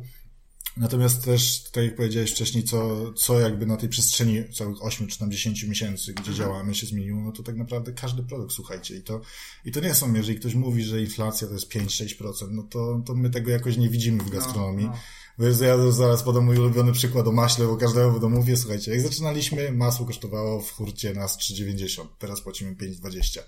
[0.78, 5.20] Natomiast też, tak jak powiedziałeś wcześniej, co, co jakby na tej przestrzeni całych 8 czy
[5.20, 9.02] tam 10 miesięcy, gdzie działamy, się zmieniło, no to tak naprawdę każdy produkt, słuchajcie, i
[9.02, 9.22] to,
[9.66, 13.16] i to nie są, jeżeli ktoś mówi, że inflacja to jest 5-6%, no to, to
[13.16, 14.86] my tego jakoś nie widzimy w gastronomii.
[14.86, 14.98] no.
[15.38, 18.92] Bo ja zaraz podam mój ulubiony przykład o maśle, bo każdemu w domu mówię, słuchajcie,
[18.92, 23.40] jak zaczynaliśmy, masło kosztowało w hurcie nas 3,90, teraz płacimy 5,20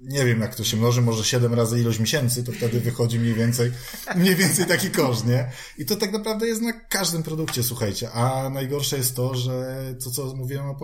[0.00, 3.34] nie wiem jak to się mnoży, może 7 razy ilość miesięcy, to wtedy wychodzi mniej
[3.34, 3.72] więcej,
[4.16, 5.52] mniej więcej taki koszt, nie?
[5.78, 8.10] I to tak naprawdę jest na każdym produkcie, słuchajcie.
[8.10, 10.76] A najgorsze jest to, że to, co mówiłem o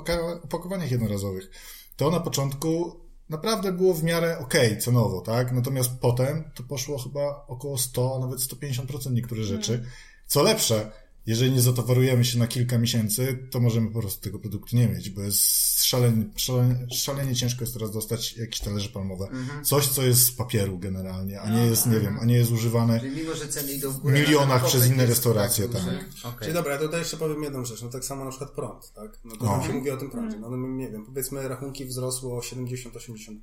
[0.42, 1.50] opakowaniach jednorazowych,
[1.96, 5.52] to na początku naprawdę było w miarę okej, okay, cenowo, tak?
[5.52, 9.84] Natomiast potem to poszło chyba około 100, nawet 150% niektóre rzeczy.
[10.26, 10.92] Co lepsze,
[11.30, 15.10] jeżeli nie zatowarujemy się na kilka miesięcy, to możemy po prostu tego produktu nie mieć,
[15.10, 19.24] bo jest szalenie, szalenie, szalenie ciężko jest teraz dostać jakieś talerze palmowe.
[19.24, 19.64] Mhm.
[19.64, 22.50] Coś, co jest z papieru generalnie, a No, nie jest, nie wiem, a nie jest
[22.50, 24.16] używane Czyli mimo, że ceny idą w górę...
[24.16, 25.94] w milionach to przez inne restauracje, tak tak.
[26.24, 26.40] Okej.
[26.40, 27.82] Czyli dobra, ja tutaj jeszcze powiem jedną rzecz.
[27.82, 29.18] No tak samo na przykład prąd, tak?
[29.24, 29.66] No to No.
[29.66, 30.38] się mówi o tym prądzie.
[30.38, 33.36] No, no nie wiem, powiedzmy rachunki wzrosły o 70-80%.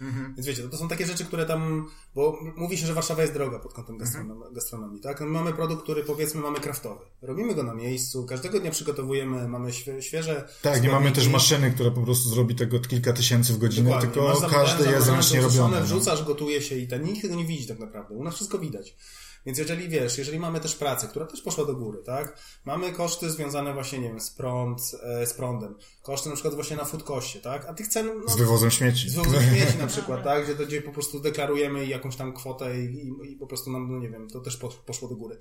[0.00, 0.34] Mhm.
[0.34, 3.34] Więc wiecie, to, to są takie rzeczy, które tam, bo mówi się, że Warszawa jest
[3.34, 4.28] droga pod kątem Mhm.
[4.28, 5.20] gastronom- gastronomii, tak?
[5.20, 7.00] No, mamy produkt, który powiedzmy mamy kraftowy.
[7.22, 11.70] Robimy go na miejscu, każdego dnia przygotowujemy, mamy świe, świeże Tak, nie mamy też maszyny,
[11.72, 14.10] która po prostu zrobi tego kilka tysięcy w godzinę, Dokładnie.
[14.10, 15.76] tylko każdy jest ręcznie robiony.
[15.80, 15.86] no.
[15.86, 18.14] Wrzucasz, gotuje się i ten, nikt tego nie widzi tak naprawdę.
[18.14, 18.96] U nas wszystko widać.
[19.46, 22.38] Więc jeżeli wiesz, jeżeli mamy też pracę, która też poszła do góry, tak?
[22.64, 25.74] Mamy koszty związane właśnie, nie wiem, z prąd, e, z prądem.
[26.02, 27.64] Koszty na przykład właśnie na foodkoście, tak?
[27.68, 29.10] A tych cen, no, Z wywozem śmieci.
[29.10, 30.44] z wywozem śmieci na przykład, tak?
[30.44, 33.92] Gdzie, to, gdzie po prostu deklarujemy jakąś tam kwotę i, i, i po prostu nam,
[33.92, 35.38] no nie wiem, to też po- poszło do góry.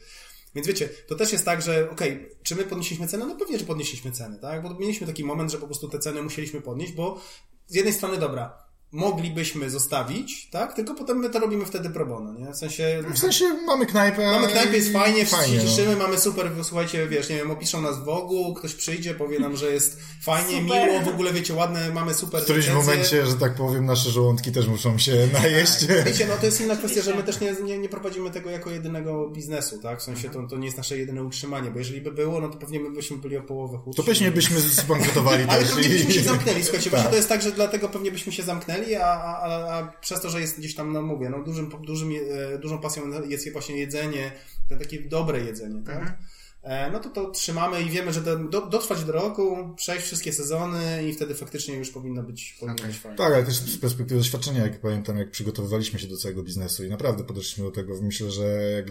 [0.56, 3.26] Więc wiecie, to też jest tak, że okej, czy my podnieśliśmy cenę?
[3.26, 4.64] No pewnie, że podnieśliśmy ceny, tak?
[4.64, 7.20] Bo mieliśmy taki moment, że po prostu te ceny musieliśmy podnieść, bo
[7.68, 8.58] z jednej strony, dobra,
[8.94, 10.74] moglibyśmy zostawić, tak?
[10.74, 12.52] Tylko potem my to robimy wtedy pro bono, nie?
[12.54, 13.04] W sensie...
[13.14, 14.32] W sensie mamy knajpę.
[14.32, 15.64] Mamy knajpę, jest i fajnie, wszyscy się no.
[15.64, 19.58] cieszymy, mamy super, słuchajcie, wiesz, nie wiem, opiszą nas w Wogu, ktoś przyjdzie, powie nam,
[19.58, 20.88] że jest fajnie, Super.
[20.90, 22.92] miło, w ogóle, wiecie, ładne, mamy super W którymś recenzje.
[22.94, 25.86] momencie, że tak powiem, nasze żołądki też muszą się najeść.
[26.06, 28.70] Wiecie, no to jest inna kwestia, że my też nie, nie, nie prowadzimy tego jako
[28.70, 30.00] jedynego biznesu, tak?
[30.00, 32.58] W sensie to, to nie jest nasze jedyne utrzymanie, bo jeżeli by było, no to
[32.58, 33.98] pewnie my byśmy byli o połowę chudsi.
[33.98, 35.72] To pewnie byśmy zbankrutowali Ale też.
[35.72, 37.00] pewnie byśmy się zamknęli, słuchajcie, Tak.
[37.00, 40.22] właśnie to jest tak, że dlatego pewnie byśmy się zamknęli, a, a, a, a przez
[40.22, 42.12] to, że jest gdzieś tam, no mówię, no dużym, dużym,
[42.54, 44.32] e, dużą pasją jest właśnie jedzenie,
[44.70, 46.18] to takie dobre jedzenie, tak?
[46.64, 50.34] E, No to to trzymamy i wiemy, że do, do, dotrwać do roku, przejść wszystkie
[50.34, 52.88] sezony i wtedy faktycznie już powinno być, powinno Okej.
[52.88, 53.18] być fajnie.
[53.18, 56.90] Tak, ale też z perspektywy doświadczenia, jak pamiętam, jak przygotowywaliśmy się do całego biznesu i
[56.90, 58.86] naprawdę podeszliśmy do tego, myślę, że jak,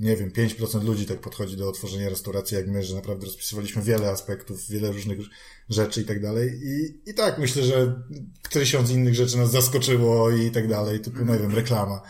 [0.00, 4.10] nie wiem, 5% ludzi tak podchodzi do otworzenia restauracji jak my, że naprawdę rozpisywaliśmy wiele
[4.10, 5.18] aspektów, wiele różnych
[5.68, 6.60] rzeczy i tak dalej.
[6.64, 8.02] I, i tak, myślę, że
[8.50, 12.00] tysiąc innych rzeczy nas zaskoczyło i tak dalej, typu, nie wiem, reklama.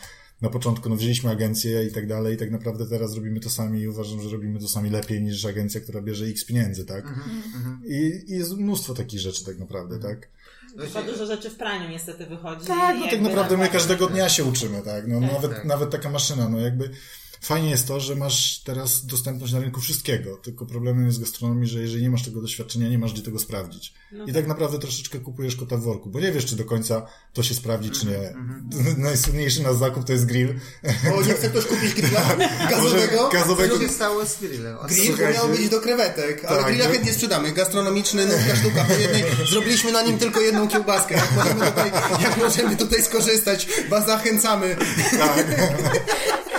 [0.43, 3.81] Na początku, no, wzięliśmy agencję i tak dalej i tak naprawdę teraz robimy to sami
[3.81, 7.15] i uważam, że robimy to sami lepiej niż agencja, która bierze x pieniędzy, tak?
[7.85, 10.29] I, I jest mnóstwo takich rzeczy tak naprawdę, tak?
[10.79, 12.67] Chyba dużo rzeczy w praniu niestety wychodzi.
[12.67, 15.09] Tak, no tak naprawdę my naprawdę- każdego dnia się uczymy, tak?
[15.09, 15.65] No, nawet, tak.
[15.65, 16.91] nawet taka maszyna, no jakby
[17.41, 21.67] fajnie jest to, że masz teraz dostępność na rynku wszystkiego, tylko problemem jest w gastronomii,
[21.69, 23.95] że jeżeli nie masz tego doświadczenia, nie masz gdzie tego sprawdzić.
[24.27, 27.43] I tak naprawdę troszeczkę kupujesz kota w worku, bo nie wiesz, czy do końca to
[27.43, 28.35] się sprawdzi, czy nie.
[29.05, 30.55] Najsłynniejszy nasz zakup to jest grill.
[31.15, 32.21] O, nie chce ktoś kupić grilla
[32.71, 33.23] gazowego?
[33.23, 33.77] Może gazowego...
[33.77, 34.77] Co się stało z grillem?
[34.89, 35.39] Grill Słuchajcie.
[35.39, 36.93] miał być do krewetek, ale Tak, grilla no.
[36.93, 37.53] chętnie sprzedamy.
[37.53, 39.25] Gastronomiczny, nówka sztuka po jednej.
[39.51, 41.15] Zrobiliśmy na nim tylko jedną kiełbaskę.
[41.15, 43.67] Jak możemy tutaj, jak możemy tutaj skorzystać?
[43.91, 44.77] Was zachęcamy.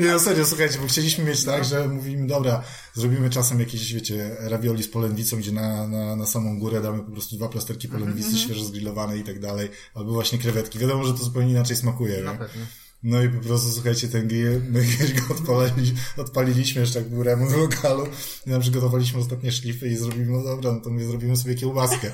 [0.00, 2.62] Nie, no serio, słuchajcie, bo chcieliśmy mieć tak, że mówimy, dobra,
[2.94, 7.10] zrobimy czasem jakieś, wiecie, ravioli z polędwicą, gdzie na, na, na samą górę damy po
[7.12, 10.78] prostu dwa plasterki polędwicy, świeżo zgrillowane i tak dalej, albo właśnie krewetki.
[10.78, 12.66] Wiadomo, że to zupełnie inaczej smakuje, pewno.
[13.02, 17.22] No i po prostu, słuchajcie, ten grill, my kiedyś go odpalili, odpaliliśmy jeszcze jak był
[17.22, 18.06] remont w lokalu
[18.46, 22.10] i nam przygotowaliśmy ostatnie szlify i zrobimy, no dobra, no to my zrobimy sobie kiełbaskę.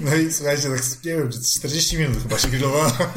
[0.00, 2.92] No i słuchajcie, tak, nie wiem, czy 40 minut chyba się grillowała.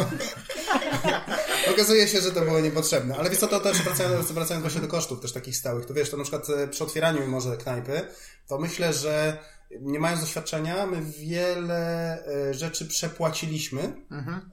[1.72, 3.16] Okazuje się, że to było niepotrzebne.
[3.16, 6.10] Ale wiesz co, to też wracając, wracając właśnie do kosztów też takich stałych, to wiesz,
[6.10, 8.02] to na przykład e, przy otwieraniu może knajpy,
[8.48, 9.38] to myślę, że
[9.82, 13.82] nie mając doświadczenia, my wiele e, rzeczy przepłaciliśmy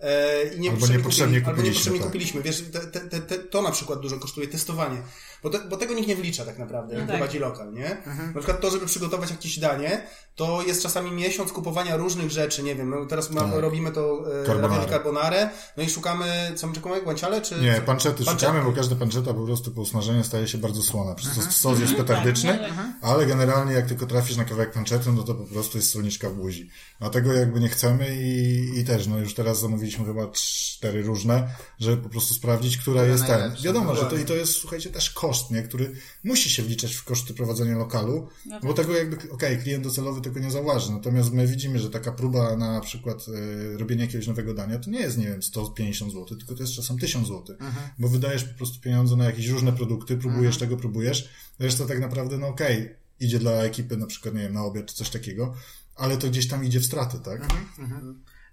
[0.00, 2.08] e, i nie Albo niepotrzebnie albo kupiliśmy, niepotrzebnie tak.
[2.08, 2.42] kupiliśmy.
[2.42, 5.02] Wiesz, te, te, te, to na przykład dużo kosztuje, testowanie.
[5.42, 7.16] Bo, te, bo tego nikt nie wlicza tak naprawdę, jak tak.
[7.16, 7.96] prowadzi lokal, nie?
[8.34, 12.74] Na przykład to, żeby przygotować jakieś danie, to jest czasami miesiąc kupowania różnych rzeczy, nie
[12.74, 13.50] wiem, no teraz ma, Tak.
[13.54, 17.60] robimy to e, carbonare, no i szukamy, co my czekamy, guanciale, czy...
[17.60, 17.82] Nie, co?
[17.82, 21.14] panczety szukamy, bo każda panczeta po prostu po usmażeniu staje się bardzo słona.
[21.14, 22.58] Przez to sos jest petardyczny,
[23.02, 26.34] ale generalnie jak tylko trafisz na kawałek panczety, no to po prostu jest solniczka w
[26.34, 26.70] buzi.
[27.00, 31.48] Dlatego jakby nie chcemy i, i też, no już teraz zamówiliśmy chyba cztery różne,
[31.80, 33.56] żeby po prostu sprawdzić, która jest ten.
[33.62, 35.31] Wiadomo, że to i to jest, słuchajcie, też koszt.
[35.32, 35.62] Koszt, nie?
[35.62, 35.92] który
[36.24, 40.40] musi się wliczać w koszty prowadzenia lokalu, No bo tego jakby, okej, klient docelowy tego
[40.40, 44.78] nie zauważy, natomiast my widzimy, że taka próba na przykład y, robienia jakiegoś nowego dania,
[44.78, 47.56] to nie jest, nie wiem, 150 zł, tylko to jest czasem 1000 zł,
[47.98, 52.38] bo wydajesz po prostu pieniądze na jakieś różne produkty, próbujesz tego, próbujesz, reszta tak naprawdę,
[52.38, 55.54] no okej, idzie dla ekipy na przykład, nie wiem, na obiad czy coś takiego,
[55.96, 57.46] ale to gdzieś tam idzie w straty, tak?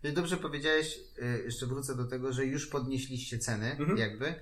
[0.01, 0.99] Ty Dobrze powiedziałeś,
[1.39, 3.97] y, jeszcze wrócę do tego, że już podnieśliście ceny, Mhm.
[3.97, 4.35] jakby.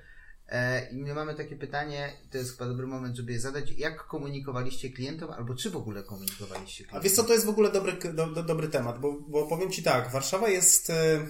[0.49, 3.71] E, I my mamy takie pytanie, to jest chyba dobry moment, żeby je zadać.
[3.71, 7.03] Jak komunikowaliście klientom, albo czy w ogóle komunikowaliście A klientom?
[7.03, 9.83] wiesz co, to jest w ogóle dobry, do, do, dobry temat, bo, bo powiem Ci
[9.83, 11.27] tak, Warszawa jest e,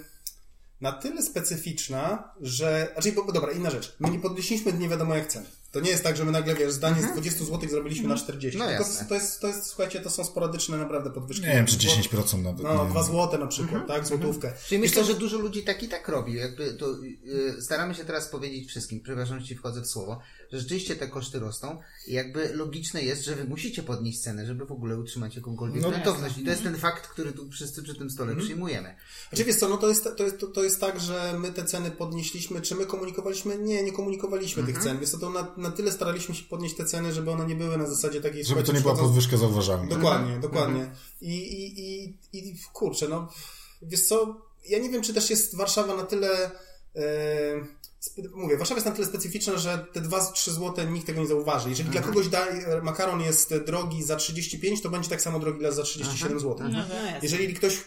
[0.81, 2.89] na tyle specyficzna, że...
[2.93, 3.95] Znaczy, bo, bo dobra, inna rzecz.
[3.99, 5.45] My nie podnieśliśmy nie wiadomo jak ceny.
[5.77, 8.59] To nie jest tak, że my nagle, wiesz, zdanie z 20 zł zrobiliśmy na 40.
[8.59, 9.05] No jasne.
[9.05, 11.45] to jest, to jest, słuchajcie, to są sporadyczne naprawdę podwyżki.
[11.45, 12.63] Nie wiem, czy Dwa- 10% nawet.
[12.63, 13.03] No, nie 2 wiem.
[13.03, 14.07] złote na przykład, tak?
[14.07, 14.53] Złotówkę.
[14.67, 16.33] Czyli myślę, co, że dużo ludzi tak i tak robi.
[16.33, 16.85] Jakby to,
[17.57, 20.19] y, staramy się teraz powiedzieć wszystkim, przepraszam, że ci wchodzę w słowo,
[20.51, 24.65] że rzeczywiście te koszty rosną i jakby logiczne jest, że wy musicie podnieść cenę, żeby
[24.65, 26.37] w ogóle utrzymać jakąkolwiek No rentowność.
[26.37, 28.95] I to jest ten fakt, który tu wszyscy przy tym stole przyjmujemy.
[29.29, 31.65] Znaczy wiesz co, no to jest, to, jest, to, to jest tak, że my te
[31.65, 33.57] ceny podnieśliśmy, czy my komunikowaliśmy?
[33.57, 34.75] Nie, nie komunikowaliśmy Mhm.
[34.75, 34.99] tych cen.
[34.99, 37.77] Wiesz co, to na, na tyle staraliśmy się podnieść te ceny, żeby one nie były
[37.77, 38.45] na zasadzie takiej...
[38.45, 39.95] Żeby to nie była podwyżka zauważalna.
[39.95, 40.91] Dokładnie, dokładnie.
[41.21, 43.33] I, i, i, I kurczę, no
[43.81, 46.51] wiesz co, ja nie wiem, czy też jest Warszawa na tyle...
[46.95, 47.65] Spe-
[48.35, 51.69] Mówię, Warszawa jest na tyle specyficzna, że te 2-3 zł nikt tego nie zauważy.
[51.69, 52.45] Jeżeli dla kogoś da,
[52.83, 56.67] makaron jest drogi za 35, to będzie tak samo drogi dla za 37 zł.
[56.71, 57.19] No jasne.
[57.21, 57.77] Jeżeli ktoś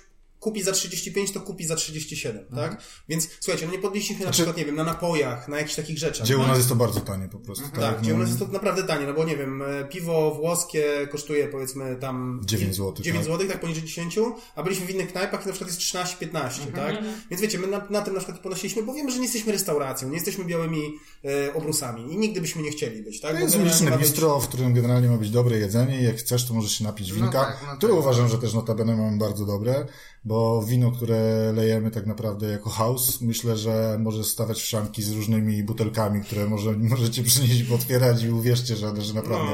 [0.40, 2.70] kupi za 35, to kupi za 37, Mhm.
[2.70, 2.83] tak?
[3.09, 5.98] Więc słuchajcie, no nie podnieśliśmy na Znaczy- przykład, nie wiem, na napojach, na jakichś takich
[5.98, 6.24] rzeczach.
[6.26, 6.48] Gdzie u tak?
[6.48, 7.64] nas jest to bardzo tanie po prostu.
[7.64, 9.85] Tak, Tak, gdzie u no, nas jest to naprawdę tanie, no bo nie wiem, e,
[9.85, 13.33] piwo włoskie kosztuje powiedzmy tam 9 złotych, 9 tak.
[13.35, 14.18] zł, tak poniżej 10,
[14.57, 16.94] a byliśmy w innych knajpach i na przykład jest 13-15, tak?
[17.31, 20.09] Więc wiecie, my na, na tym na przykład ponosiliśmy, bo wiemy, że nie jesteśmy restauracją,
[20.09, 20.83] nie jesteśmy białymi
[21.24, 23.31] e, obrusami i nigdy byśmy nie chcieli być, tak?
[23.33, 26.05] To Bo jest uliczne ma być- bistro, w którym generalnie ma być dobre jedzenie i
[26.05, 28.00] jak chcesz, to możesz się napić winka, tak, no które tak.
[28.03, 29.87] uważam, że też notabene mamy bardzo dobre,
[30.31, 35.12] bo wino, które lejemy tak naprawdę jako house, myślę, że może stawać w szamki z
[35.12, 39.51] różnymi butelkami, które może, możecie przynieść i potwierać i uwierzcie, że, że naprawdę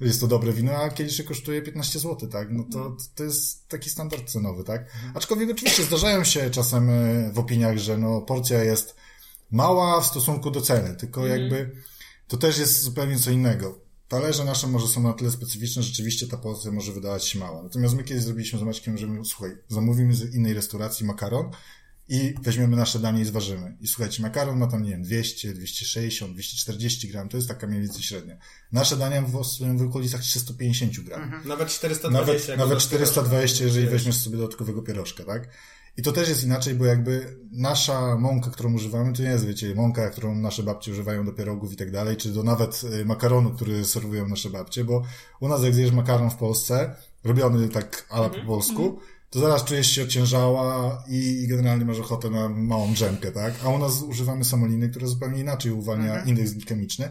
[0.00, 0.06] No.
[0.06, 2.48] jest to dobre wino, a kieliszek kosztuje 15 zł, tak?
[2.50, 4.86] No to, to jest taki standard cenowy, tak?
[5.14, 8.94] Aczkolwiek oczywiście zdarzają się czasem e, w opiniach, że no porcja jest
[9.50, 11.76] mała w stosunku do ceny, tylko jakby
[12.28, 13.78] to też jest zupełnie co innego.
[14.10, 17.62] Talerze nasze może są na tyle specyficzne, że rzeczywiście ta porcja może wydawać się mała.
[17.62, 21.50] Natomiast my kiedyś zrobiliśmy z Maćkiem, że my, słuchaj, zamówimy z innej restauracji makaron
[22.08, 23.76] i weźmiemy nasze danie i zważymy.
[23.80, 27.80] I słuchajcie, makaron ma tam, nie wiem, 200, 260, 240 gram, to jest taka mniej
[27.80, 28.36] więcej średnia.
[28.72, 29.30] Nasze dania w,
[29.76, 31.42] w okolicach 350 gram.
[31.44, 32.52] Nawet 420.
[32.52, 35.48] Nawet, nawet do 420, jeżeli weźmiesz sobie dodatkowego pierożka, tak?
[35.96, 39.74] I to też jest inaczej, bo jakby nasza mąka, którą używamy, to nie jest, wiecie,
[39.74, 43.50] mąka, którą nasze babcie używają do pierogów i tak dalej, czy do nawet y, makaronu,
[43.50, 45.02] który serwują nasze babcie, bo
[45.40, 48.98] u nas jak zjesz makaron w Polsce, robiony tak ala po polsku,
[49.30, 53.54] to zaraz czujesz się ociężała i, generalnie masz ochotę na małą drzemkę, tak?
[53.64, 57.08] A u nas używamy samoliny, które zupełnie inaczej uwalnia indeks glikemiczny.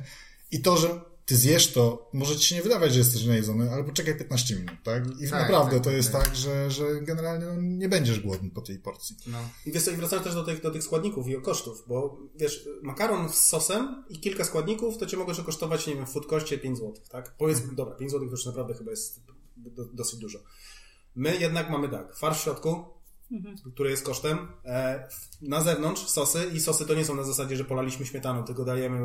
[0.51, 3.83] I to, że ty zjesz to, może ci się nie wydawać, że jesteś najedzony, ale
[3.83, 5.03] poczekaj 15 minut, tak?
[5.21, 6.23] I Tak, naprawdę tak, to jest tak.
[6.23, 9.15] tak, że, że generalnie no, nie będziesz głodny po tej porcji.
[9.27, 9.37] No.
[9.65, 12.69] I wiesz co, i wracając też do tych, do tych składników i kosztów, bo wiesz,
[12.81, 16.57] makaron z sosem i kilka składników, to cię mogę że kosztować, nie wiem, w foodkoście
[16.57, 17.35] 5 zł, tak?
[17.37, 19.21] Powiedzmy, dobra, 5 zł to już naprawdę chyba jest
[19.57, 20.39] do, dosyć dużo.
[21.15, 22.85] My jednak mamy tak, farsz w środku,
[23.73, 25.07] który jest kosztem, e,
[25.41, 28.99] na zewnątrz sosy i sosy to nie są na zasadzie, że polaliśmy śmietaną, tylko dajemy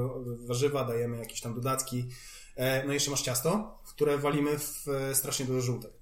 [0.46, 2.08] warzywa, dajemy jakieś tam dodatki,
[2.56, 5.92] e, no i jeszcze masz ciasto, które walimy w e, strasznie dużo żółtek.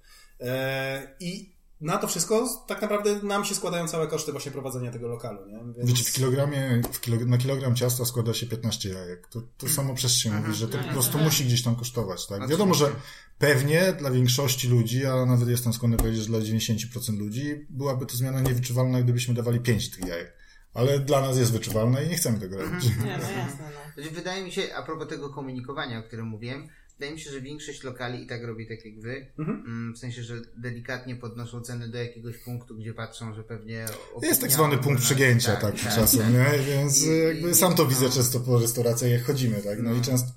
[1.20, 1.52] I
[1.82, 5.58] na to wszystko tak naprawdę nam się składają całe koszty właśnie prowadzenia tego lokalu, nie?
[5.76, 5.90] Więc...
[5.90, 9.26] Wiecie, w kilogramie, w kilo, na kilogram ciasta składa się 15 jajek.
[9.26, 12.48] To, to samo przez się mówi, że to po prostu musi gdzieś tam kosztować, tak?
[12.48, 12.90] Wiadomo, że
[13.38, 18.16] pewnie dla większości ludzi, a nawet jestem skłonny powiedzieć, że dla 90% ludzi, byłaby to
[18.16, 20.32] zmiana niewyczuwalna, gdybyśmy dawali 5 tych jajek.
[20.74, 22.84] Ale dla nas jest wyczuwalne i nie chcemy tego robić.
[22.84, 23.92] Nie, no jasne, no.
[23.94, 27.40] Znaczy, Wydaje mi się, a propos tego komunikowania, o którym mówiłem, wydaje mi się, że
[27.40, 29.26] większość lokali i tak robi tak jak wy.
[29.38, 33.86] Mm, W sensie, że delikatnie podnoszą ceny do jakiegoś punktu, gdzie patrzą, że pewnie.
[34.22, 36.32] Jest tak zwany punkt przegięcia, tak, tak, tak, czasem, tak.
[36.32, 36.58] nie?
[36.72, 38.10] Więc I- jakby i- sam to widzę no.
[38.12, 39.82] często po restauracjach, jak chodzimy, tak?
[39.82, 40.28] No i często...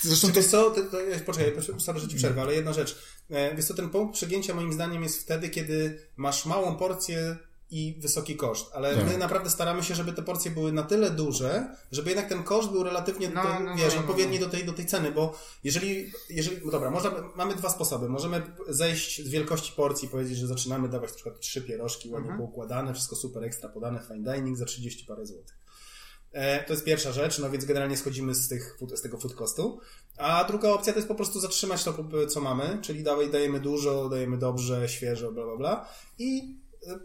[0.00, 2.98] Zresztą Czy to co, to, to, poczekaj, sorry, że ci przerwę, ale jedna rzecz.
[3.30, 7.36] E, Wiesz co, ten punkt przegięcia moim zdaniem jest wtedy, kiedy masz małą porcję
[7.74, 9.06] i wysoki koszt, ale Tak.
[9.06, 12.70] my naprawdę staramy się, żeby te porcje były na tyle duże, żeby jednak ten koszt
[12.70, 14.46] był relatywnie, No, do, no, wiesz, no, odpowiedni no.
[14.46, 18.08] do tej, do tej ceny, bo jeżeli, jeżeli, no dobra, można, mamy dwa sposoby.
[18.08, 22.30] Możemy zejść z wielkości porcji i powiedzieć, że zaczynamy dawać na przykład trzy pierożki ładnie
[22.30, 22.46] Mhm.
[22.46, 25.58] poukładane, wszystko super ekstra podane, fine dining za 30 parę złotych.
[26.32, 29.80] E, to jest pierwsza rzecz, no więc generalnie schodzimy z, tych, z tego food costu.
[30.16, 31.94] A druga opcja to jest po prostu zatrzymać to,
[32.28, 35.88] co mamy, czyli dajemy dużo, dajemy dobrze, świeżo, bla, bla, bla.
[36.18, 36.56] I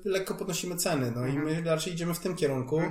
[0.05, 2.81] lekko podnosimy ceny, no i my raczej idziemy w tym kierunku,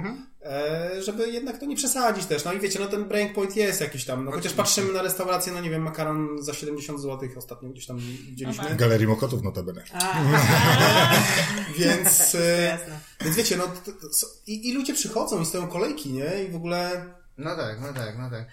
[0.43, 2.45] e, żeby jednak to nie przesadzić też.
[2.45, 5.61] No i wiecie, no ten breakpoint jest jakiś tam, no chociaż patrzymy na restaurację, no
[5.61, 8.65] nie wiem, makaron za 70 zł ostatnio gdzieś tam widzieliśmy.
[8.69, 9.83] W Galerii Mokotów notabene.
[11.79, 12.79] Więc, to e,
[13.21, 13.65] więc wiecie, no
[14.47, 16.45] i, i ludzie przychodzą i stoją kolejki, nie?
[16.45, 17.05] I w ogóle
[17.39, 18.47] No tak, no tak, no tak.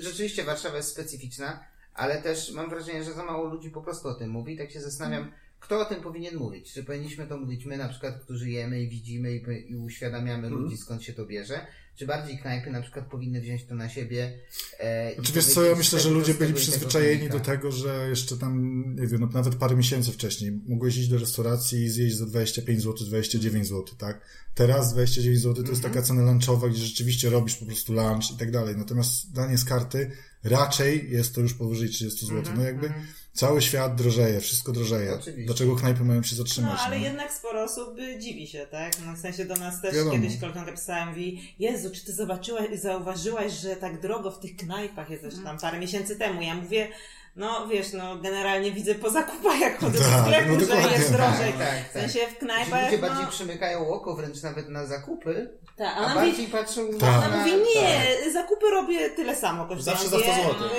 [0.00, 4.14] Rzeczywiście Warszawa jest specyficzna, ale też mam wrażenie, że za mało ludzi po prostu o
[4.14, 4.58] tym mówi.
[4.58, 5.32] Tak się zastanawiam,
[5.64, 6.72] kto o tym powinien mówić.
[6.72, 10.76] Czy powinniśmy to mówić my, na przykład, którzy jemy i widzimy i, i uświadamiamy ludzi,
[10.76, 11.66] skąd się to bierze?
[11.96, 14.38] Czy bardziej knajpy na przykład powinny wziąć to na siebie?
[14.80, 18.36] E, i Czy wiesz co, ja myślę, że ludzie byli przyzwyczajeni do tego, że jeszcze
[18.36, 22.26] tam, nie wiem, no, nawet parę miesięcy wcześniej mogłeś iść do restauracji i zjeść za
[22.26, 24.20] 25 zł, 29 zł, tak?
[24.54, 28.36] Teraz 29 zł to jest taka cena lunchowa, gdzie rzeczywiście robisz po prostu lunch i
[28.38, 28.76] tak dalej.
[28.76, 30.10] Natomiast danie z karty
[30.44, 32.52] raczej jest to już powyżej 30 zł.
[32.56, 32.92] No jakby
[33.34, 35.14] cały świat drożeje, wszystko drożeje.
[35.14, 35.46] Oczywiście.
[35.46, 36.80] Dlaczego knajpy mają się No, zatrzymać?
[36.86, 37.04] ale no?
[37.04, 38.92] jednak sporo osób y, dziwi się, tak?
[39.06, 40.12] No, w sensie do nas też Wiadomo.
[40.12, 45.10] kiedyś koleżanka pisała, mówi Jezu, czy ty zobaczyłaś, zauważyłaś, że tak drogo w tych knajpach
[45.10, 46.42] jest tam parę miesięcy temu.
[46.42, 46.88] Ja mówię,
[47.36, 50.92] no wiesz, no generalnie widzę po zakupach, jak chodzę do Tak, sklepu, no że dokładnie.
[50.98, 51.52] jest drożej.
[51.52, 54.86] Tak, tak, W sensie w Że knajpach, ludzie bardziej no, przymykają oko wręcz nawet na
[54.86, 57.00] zakupy, tak, a, a ona mówi, bardziej patrzą Tak.
[57.10, 57.26] na...
[57.26, 59.84] ona mówi, nie, zakupy robię tyle samo kosztują.
[59.84, 60.72] Zawsze za 100 Ja- złotych.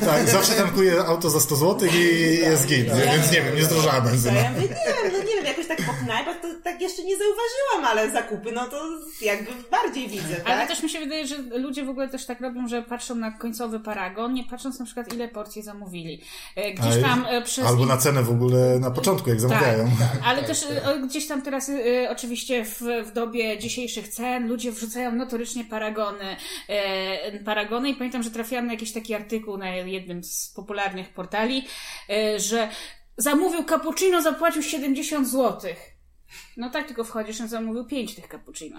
[0.00, 3.54] ja Tak, zawsze tankuję auto za 100 zł i jest git, Ja więc nie wiem,
[3.56, 4.40] nie zdrożała benzyna.
[4.40, 7.16] ja mówię, nie wiem, no nie wiem, jakoś tak po knajpach to tak jeszcze nie
[7.16, 8.82] zauważyłam, ale zakupy, no to
[9.22, 10.50] jakby bardziej widzę, tak?
[10.50, 13.30] Ale też mi się wydaje, że ludzie w ogóle też tak robią, że patrzą na
[13.30, 16.22] końcowy paragon, nie patrząc na przykład ile porcji zamówili.
[16.56, 17.66] E, Gdzieś tam e, przez...
[17.66, 19.90] Albo na cenę w ogóle na początku, jak zamawiają.
[20.24, 20.96] Ale tak, też tak.
[20.96, 21.70] e, gdzieś tam teraz
[22.10, 26.36] oczywiście w, w dobie dzisiejszych cen ludzie wrzucają notorycznie paragony,
[27.44, 31.64] paragony i pamiętam, że trafiłam na jakiś taki artykuł na jednym z popularnych portali,
[32.36, 32.68] że
[33.16, 35.91] zamówił cappuccino, zapłacił 70 złotych.
[36.56, 38.78] No tak, tylko wchodzisz, on zamówił pięć tych cappuccino.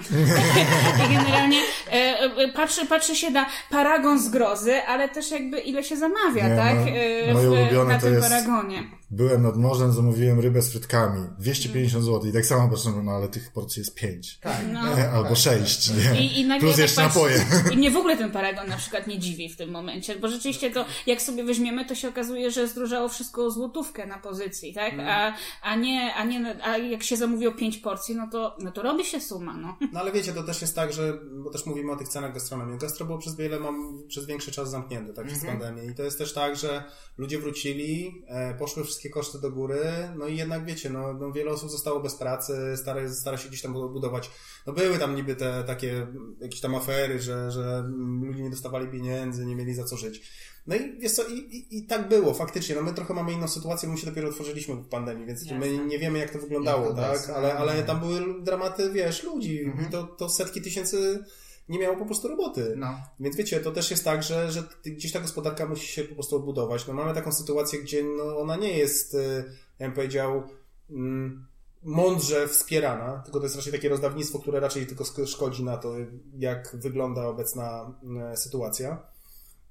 [1.05, 5.97] I generalnie e, e, patrzy, patrzy się na paragon zgrozy, ale też jakby ile się
[5.97, 6.75] zamawia, Nie, tak?
[6.75, 6.81] no,
[7.29, 8.83] E, moje w, ulubione na to tym jest- paragonie.
[9.15, 11.27] Byłem nad morzem, zamówiłem rybę z frytkami.
[11.39, 12.29] 250 zł.
[12.29, 14.39] I tak samo patrzyłem, no ale tych porcji jest 5.
[14.39, 14.79] Tak, No.
[15.13, 16.21] Albo 6, nie?
[16.25, 17.45] I, i nagle Plus tak jeszcze patrz- napoje.
[17.73, 20.71] I mnie w ogóle ten paragon na przykład nie dziwi w tym momencie, bo rzeczywiście
[20.71, 24.93] to, jak sobie weźmiemy, to się okazuje, że zdrożało wszystko o złotówkę na pozycji, tak?
[25.07, 28.81] A, a nie, a nie, a jak się zamówiło pięć porcji, no to, no to
[28.81, 29.77] robi się suma, no.
[29.93, 32.77] No ale wiecie, to też jest tak, że, bo też mówimy o tych cenach gastronomii.
[32.79, 35.85] Gastro było przez wiele, mam, przez większy czas zamknięte, tak, przez pandemię.
[35.91, 36.83] I to jest też tak, że
[37.17, 39.81] ludzie wrócili, e, poszły wszystkie koszty do góry,
[40.17, 43.61] no i jednak wiecie, no, no wiele osób zostało bez pracy, stara, stara się gdzieś
[43.61, 44.31] tam budować.
[44.67, 46.07] No były tam niby te takie
[46.41, 47.83] jakieś tam afery, że, że
[48.21, 50.21] ludzie nie dostawali pieniędzy, nie mieli za co żyć.
[50.67, 52.75] No i wiesz co, i, i, i tak było, faktycznie.
[52.75, 55.85] No my trochę mamy inną sytuację, my się dopiero otworzyliśmy w pandemii, więc my Jasne.
[55.85, 57.13] nie wiemy jak to wyglądało, Jak to tak?
[57.13, 57.29] jest.
[57.29, 61.23] Ale, ale tam były dramaty, wiesz, ludzi i to, to setki tysięcy
[61.69, 62.73] nie miało po prostu roboty.
[62.77, 62.99] No.
[63.19, 66.35] Więc wiecie, to też jest tak, że, że gdzieś ta gospodarka musi się po prostu
[66.35, 66.87] odbudować.
[66.87, 69.43] No mamy taką sytuację, gdzie no, ona nie jest, y,
[69.79, 70.43] ja bym powiedział,
[70.89, 71.47] mm,
[71.83, 75.95] mądrze wspierana, tylko to jest raczej takie rozdawnictwo, które raczej tylko szkodzi na to,
[76.37, 79.07] jak wygląda obecna mm, sytuacja.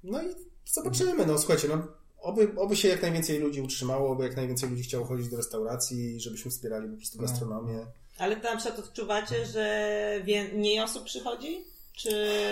[0.03, 0.27] No i
[0.65, 1.87] zobaczymy, no słuchajcie, no
[2.21, 6.19] oby, oby się jak najwięcej ludzi utrzymało, oby jak najwięcej ludzi chciało chodzić do restauracji,
[6.19, 7.85] żebyśmy wspierali po prostu gastronomię.
[8.17, 11.72] Ale to na przykład odczuwacie, że mniej osób przychodzi?
[11.95, 12.09] Czy...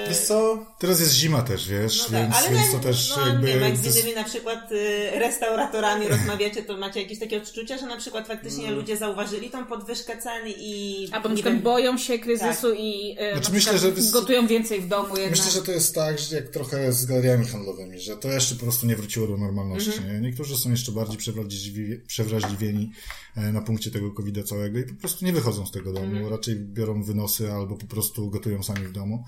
[0.10, 3.14] Wiesz co, Teraz jest zima też, wiesz, No tak, więc, ale więc to jak- też
[3.18, 3.48] no, jakby...
[3.48, 7.38] nie wiem, jak to z innymi na przykład y, restauratorami rozmawiacie, to macie jakieś takie
[7.38, 8.76] odczucia, że na przykład faktycznie Mm.
[8.76, 11.08] ludzie zauważyli tą podwyżkę cen i...
[11.12, 14.48] Albo na przykład wiem, boją się kryzysu i e, Znaczy na myślę, że wys- gotują
[14.48, 15.32] więcej w domu jednak.
[15.32, 18.62] Myślę, że to jest tak, że jak trochę z galeriami handlowymi, że to jeszcze po
[18.62, 19.92] prostu nie wróciło do normalności.
[19.98, 20.14] Mhm.
[20.14, 20.28] Nie?
[20.30, 22.92] Niektórzy są jeszcze bardziej przewrażliwi- przewrażliwieni
[23.38, 26.06] e, na punkcie tego covid całego i po prostu nie wychodzą z tego domu.
[26.06, 26.30] Mhm.
[26.30, 29.24] Raczej biorą wynosy albo po prostu gotują sami w domu.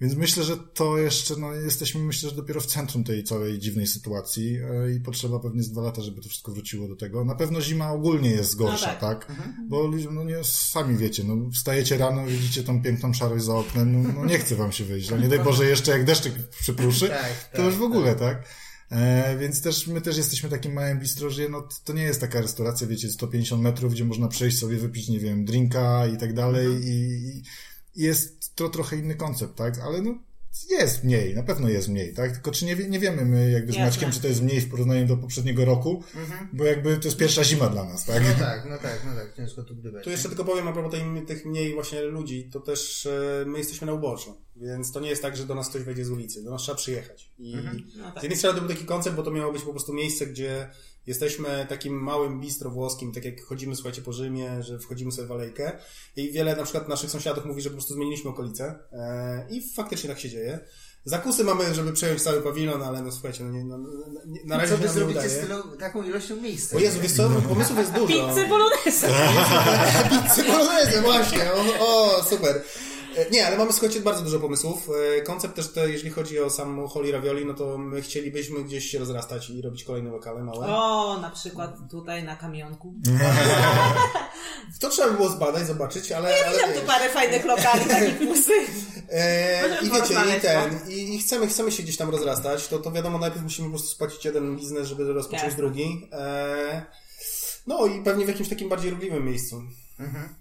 [0.00, 3.86] Więc myślę, że to jeszcze, no jesteśmy myślę, że dopiero w centrum tej całej dziwnej
[3.86, 7.24] sytuacji e, i potrzeba pewnie z dwa lata, żeby to wszystko wróciło do tego.
[7.24, 9.26] Na pewno zima ogólnie jest gorsza, No tak.
[9.26, 9.36] tak?
[9.68, 14.02] Bo ludzie, no nie, sami wiecie, no wstajecie rano, widzicie tą piękną szarość za oknem,
[14.02, 15.12] no, no nie chce wam się wyjść.
[15.12, 18.44] A nie daj Boże jeszcze jak deszczyk przypruszy, Tak, to tak, już w ogóle, tak?
[18.90, 22.40] E, więc też my też jesteśmy takim małym bistro, że no, to nie jest taka
[22.40, 26.68] restauracja, wiecie, 150 metrów, gdzie można przejść sobie, wypić, nie wiem, drinka i tak dalej
[26.84, 27.42] i, i
[27.96, 29.78] jest to trochę inny koncept, tak?
[29.78, 30.18] Ale no
[30.70, 32.32] jest mniej, na pewno jest mniej, tak?
[32.32, 33.86] Tylko czy nie, nie wiemy my jakby z Jasne.
[33.86, 36.02] Maćkiem, czy to jest mniej w porównaniu do poprzedniego roku,
[36.52, 38.22] bo jakby to jest pierwsza zima dla nas, tak?
[38.22, 40.04] No tak, no tak, no tak, ciężko tu gdybać.
[40.04, 43.58] Tu jeszcze tylko powiem a propos tej, tych mniej właśnie ludzi, to też e, my
[43.58, 46.44] jesteśmy na uboczu, więc to nie jest tak, że do nas ktoś wejdzie z ulicy,
[46.44, 47.30] do nas trzeba przyjechać.
[47.38, 47.56] I
[47.96, 48.20] No tak.
[48.20, 50.68] z jednej strony to był taki koncept, bo to miało być po prostu miejsce, gdzie
[51.06, 55.32] jesteśmy takim małym bistro włoskim, tak jak chodzimy, słuchajcie, po Rzymie, że wchodzimy sobie w
[55.32, 55.72] alejkę
[56.16, 60.10] i wiele na przykład naszych sąsiadów mówi, że po prostu zmieniliśmy okolice e, i faktycznie
[60.10, 60.60] tak się dzieje.
[61.06, 63.88] Zakusy mamy, żeby przejąć cały pawilon, ale no słuchajcie, no nie, no, no,
[64.26, 65.74] nie, na razie Co się wy nam nie zrobicie udaje.
[65.76, 66.76] z taką ilością miejsca?
[66.76, 68.28] O Jezu, wiesz co, pomysłów jest dużo.
[68.28, 69.08] Pizzy bolognese.
[70.10, 71.52] Pizzy bolognese, właśnie.
[71.52, 72.62] O, o, super.
[73.16, 74.88] E, Nie, ale mamy, słuchajcie, bardzo dużo pomysłów.
[75.18, 78.84] E, Koncept też, te, jeżeli chodzi o sam Holy Ravioli, no to my chcielibyśmy gdzieś
[78.90, 80.66] się rozrastać i robić kolejne lokale małe.
[80.66, 82.94] O, na przykład tutaj na kamionku.
[84.80, 86.28] To trzeba by było zbadać, zobaczyć, ale...
[86.46, 86.80] ale Tam wiesz.
[86.80, 88.52] tu parę fajnych lokali, takie plusy.
[89.10, 92.92] E, I wiecie, i ten, i, i chcemy, chcemy się gdzieś tam rozrastać, to, to
[92.92, 95.56] wiadomo, najpierw musimy po prostu spłacić jeden biznes, żeby rozpocząć Jasne.
[95.56, 96.08] drugi.
[97.66, 99.62] No i pewnie w jakimś takim bardziej ruchliwym miejscu.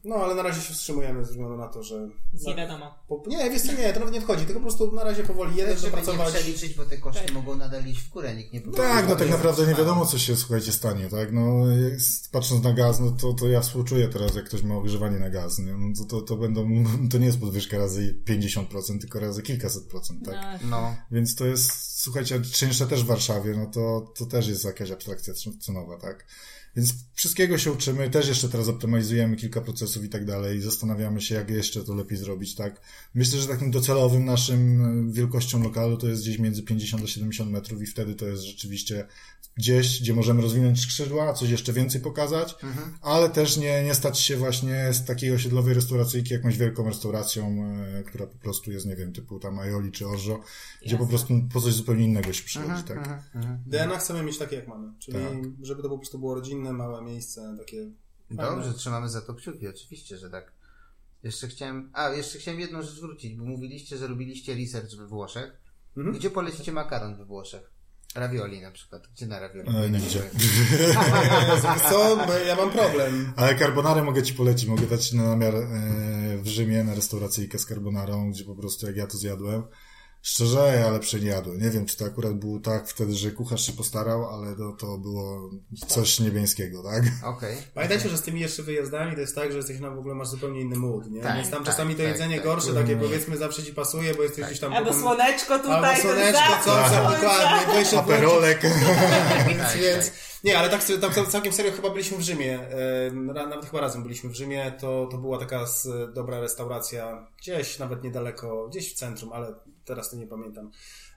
[0.04, 2.10] No, ale na razie się wstrzymujemy ze względu na to, że...
[2.34, 2.94] Nie wiadomo.
[3.08, 5.56] Po, nie, wiesz co, nie, to nawet nie wchodzi, tylko po prostu na razie powoli
[5.56, 6.34] jeden Jeszcze dopracować.
[6.34, 9.30] nie przeliczyć, bo te koszty mogą nadal iść w górę, nikt nie Tak, no tak
[9.30, 11.32] naprawdę nie wiadomo, co się, słuchajcie, stanie, tak?
[11.32, 15.20] No, jest- patrząc na gaz, no to, to ja współczuję teraz, jak ktoś ma ogrzewanie
[15.20, 15.74] na gaz, nie?
[15.74, 20.26] No to, to, to będą, to nie jest podwyżka razy 50%, tylko razy kilkaset procent,
[20.26, 20.60] tak?
[20.64, 20.96] No.
[21.12, 24.92] Więc to jest, słuchajcie, czy jeszcze też w Warszawie, no to, to też jest jakaś
[24.92, 26.26] abstrakcja cenowa, tak?
[26.76, 31.36] Więc wszystkiego się uczymy, też jeszcze teraz optymalizujemy kilka procesów i tak dalej, zastanawiamy się,
[31.36, 32.82] jak jeszcze to lepiej zrobić, tak?
[33.16, 37.82] Myślę, że takim docelowym naszym wielkością lokalu to jest gdzieś między 50 a 70 metrów
[37.82, 39.08] i wtedy to jest rzeczywiście
[39.56, 42.56] gdzieś, gdzie możemy rozwinąć skrzydła, coś jeszcze więcej pokazać,
[43.02, 47.66] ale też nie, nie stać się właśnie z takiej osiedlowej restauracyjki jakąś wielką restauracją,
[48.00, 50.40] e, która po prostu jest, nie wiem, typu tam Aioli czy Orzo,
[50.86, 53.24] gdzie po prostu po coś zupełnie innego się przychodzi, tak?
[53.66, 55.34] DNA chcemy mieć takie jak mamy, czyli Tak.
[55.62, 57.90] żeby to po prostu było rodzinne, małe miejsce, takie...
[58.32, 60.52] Dobrze, trzymamy za to kciuki, oczywiście, że tak.
[61.24, 65.58] Jeszcze chciałem, a jeszcze chciałem jedną rzecz wrócić, bo mówiliście, że robiliście research we Włoszech.
[65.98, 66.16] Mhm.
[66.16, 67.73] Gdzie polecicie makaron we Włoszech?
[68.16, 69.08] Ravioli na przykład.
[69.16, 69.70] Gdzie na ravioli?
[69.70, 70.22] E, nigdzie.
[70.34, 73.34] Wiesz co, ja mam problem.
[73.36, 77.66] Ale carbonarę mogę ci polecić, mogę dać na namiar e, w Rzymie na restauracyjkę z
[77.66, 79.64] carbonarą, gdzie po prostu jak ja to zjadłem,
[80.26, 84.30] szczerze, ja lepsze nie wiem, czy to akurat było tak wtedy, że kucharz się postarał,
[84.30, 85.50] ale to, to było
[85.88, 87.04] coś niebieskiego, tak?
[87.24, 87.58] Okej.
[87.74, 90.28] Pamiętajcie, że z tymi jeszcze wyjazdami to jest tak, że jesteś na w ogóle masz
[90.28, 91.22] zupełnie inny mood, nie?
[91.22, 92.46] Tak, Więc tam tak, czasami to tak, jedzenie tak.
[92.46, 95.96] gorsze, takie powiedzmy zawsze ci pasuje, bo jesteś gdzieś tam Albo potem- słoneczko tutaj.
[95.96, 97.12] Albo słoneczko, co za słońce.
[97.22, 98.62] dokładnie, Aperolek.
[99.48, 100.12] Więc, Tak, więc
[100.44, 102.60] nie, ale tak, tak, całkiem serio chyba byliśmy w Rzymie.
[103.34, 104.74] Nawet chyba razem byliśmy w Rzymie.
[104.80, 105.66] To, to była taka
[106.14, 110.72] dobra restauracja gdzieś nawet niedaleko, gdzieś w centrum, ale teraz to nie pamiętam.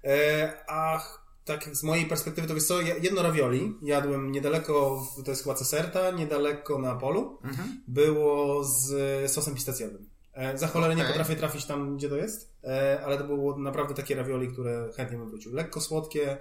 [0.05, 1.03] E, a
[1.45, 6.11] tak z mojej perspektywy to wiesz co, jedno ravioli jadłem niedaleko, to jest chyba Ceserta,
[6.11, 7.39] niedaleko na polu.
[7.89, 8.91] Było z
[9.33, 10.11] sosem pistacjowym.
[10.33, 11.13] E, Za cholerę nie Okej.
[11.13, 15.19] potrafię trafić tam, gdzie to jest, e, ale to było naprawdę takie ravioli, które chętnie
[15.19, 15.53] bym wrócił.
[15.55, 16.39] Lekko słodkie,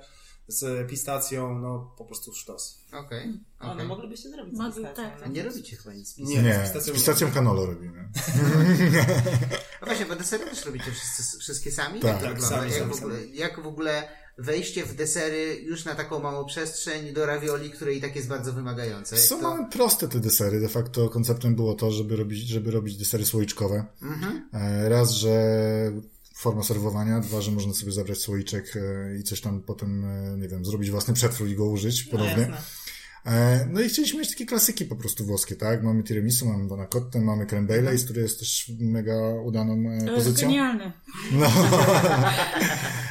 [0.47, 2.81] z pistacją, no po prostu sztos.
[2.93, 3.39] Okej.
[3.59, 3.87] O, no okej.
[3.87, 5.19] moglibyście zrobić z Mogli, pistacją, tak.
[5.19, 5.25] no.
[5.25, 6.17] A nie robicie chyba nic.
[6.17, 8.09] Nie, Nie, z pistacją z pistacją canolo robimy.
[9.81, 11.99] No właśnie, bo desery też robicie wszyscy, wszystkie sami?
[11.99, 12.21] Tak.
[12.21, 12.57] Tak, wygląda?
[12.57, 17.13] sami, jak, w ogóle, jak w ogóle wejście w desery już na taką małą przestrzeń
[17.13, 19.17] do ravioli, które i tak jest bardzo wymagające?
[19.17, 19.49] Są to...
[19.49, 20.59] mamy proste te desery.
[20.59, 23.85] De facto konceptem było to, żeby robić, żeby robić desery słoiczkowe.
[24.53, 25.31] E, Raz, że
[26.35, 30.47] forma serwowania, dwa, że można sobie zabrać słoiczek e, i coś tam potem, e, nie
[30.47, 32.43] wiem, zrobić własny przetwór i go użyć No ponownie.
[32.43, 32.84] jasne.
[33.25, 35.83] E, No i chcieliśmy mieć takie klasyki po prostu włoskie, tak?
[35.83, 40.11] Mamy tiramisu, mamy Dona Cotte, mamy creme brulee, który jest też mega udaną e, To
[40.11, 40.47] jest pozycją.
[40.47, 40.91] genialne.
[41.31, 41.47] No,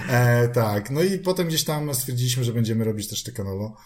[0.08, 0.90] e, tak.
[0.90, 3.76] No i potem gdzieś tam stwierdziliśmy, że będziemy robić też te canolo.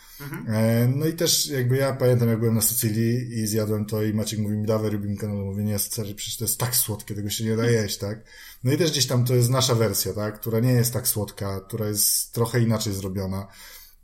[0.48, 4.14] E, no i też jakby ja pamiętam, jak byłem na Sycylii i zjadłem to i
[4.14, 5.44] Maciek mówi mi, dawaj, robimy canolo.
[5.44, 8.24] Mówię, nie, stary, przecież to jest tak słodkie, tego się nie da jeść, tak?
[8.64, 10.40] No i też gdzieś tam to jest nasza wersja, tak?
[10.40, 13.46] Która nie jest tak słodka, która jest trochę inaczej zrobiona.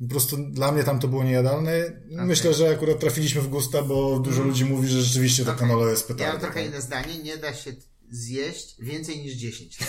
[0.03, 1.73] Po prostu dla mnie tam to było niejadalne.
[2.11, 5.61] Myślę, że akurat trafiliśmy w gusta, bo dużo ludzi mówi, że rzeczywiście to Okej.
[5.61, 6.33] canolo jest Ja petarda.
[6.33, 6.69] mam trochę tak?
[6.69, 7.19] inne zdanie.
[7.19, 7.73] Nie da się
[8.11, 9.79] zjeść więcej niż 10.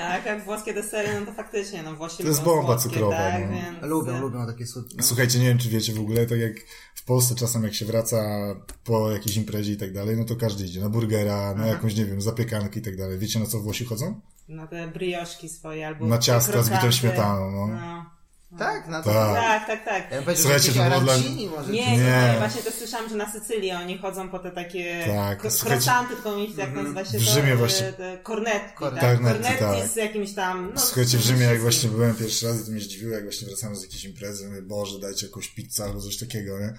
[0.00, 3.42] Jak, jak włoskie desery, no to faktycznie, no Włosi To jest bomba słodkie, cukrowa, Tak,
[3.42, 3.52] no.
[3.52, 3.82] więc...
[3.82, 4.94] lubią, lubią takie słodkie.
[4.98, 5.02] No.
[5.02, 6.52] Słuchajcie, nie wiem, czy wiecie w ogóle, tak jak
[6.94, 8.16] w Polsce czasem jak się wraca
[8.84, 12.04] po jakiejś imprezie i tak dalej, no to każdy idzie na burgera, na jakąś, nie
[12.04, 13.18] wiem, zapiekankę i tak dalej.
[13.18, 14.20] Wiecie, na co Włosi chodzą?
[14.48, 17.66] Na te brioszki swoje albo Na te ciasta z bitą śmietaną, no.
[17.66, 18.19] no.
[18.58, 19.10] Tak, na to.
[19.12, 19.34] Tak.
[19.34, 20.12] Tak, tak, tak.
[20.12, 21.16] Ja bym Słuchajcie, że to było dla-
[21.56, 21.72] może.
[21.72, 22.04] Nie, nie, Nie.
[22.32, 26.36] nie, właśnie to słyszałam, że na Sycylii oni chodzą po te takie Tak, krosanty, tylko
[26.36, 29.20] wiem, jak nazywa się W to, Rzymie te- właśnie- te kornetki, Kornetki, tak?
[29.42, 29.58] tak.
[29.58, 30.72] Kornetki z jakimś tam...
[30.74, 33.76] No, Słuchajcie, w Rzymie jak właśnie byłem pierwszy raz, to mnie zdziwiło, jak właśnie wracałem
[33.76, 36.74] z jakiejś imprezy, mówię, Boże, dajcie jakąś pizzę albo coś takiego, nie?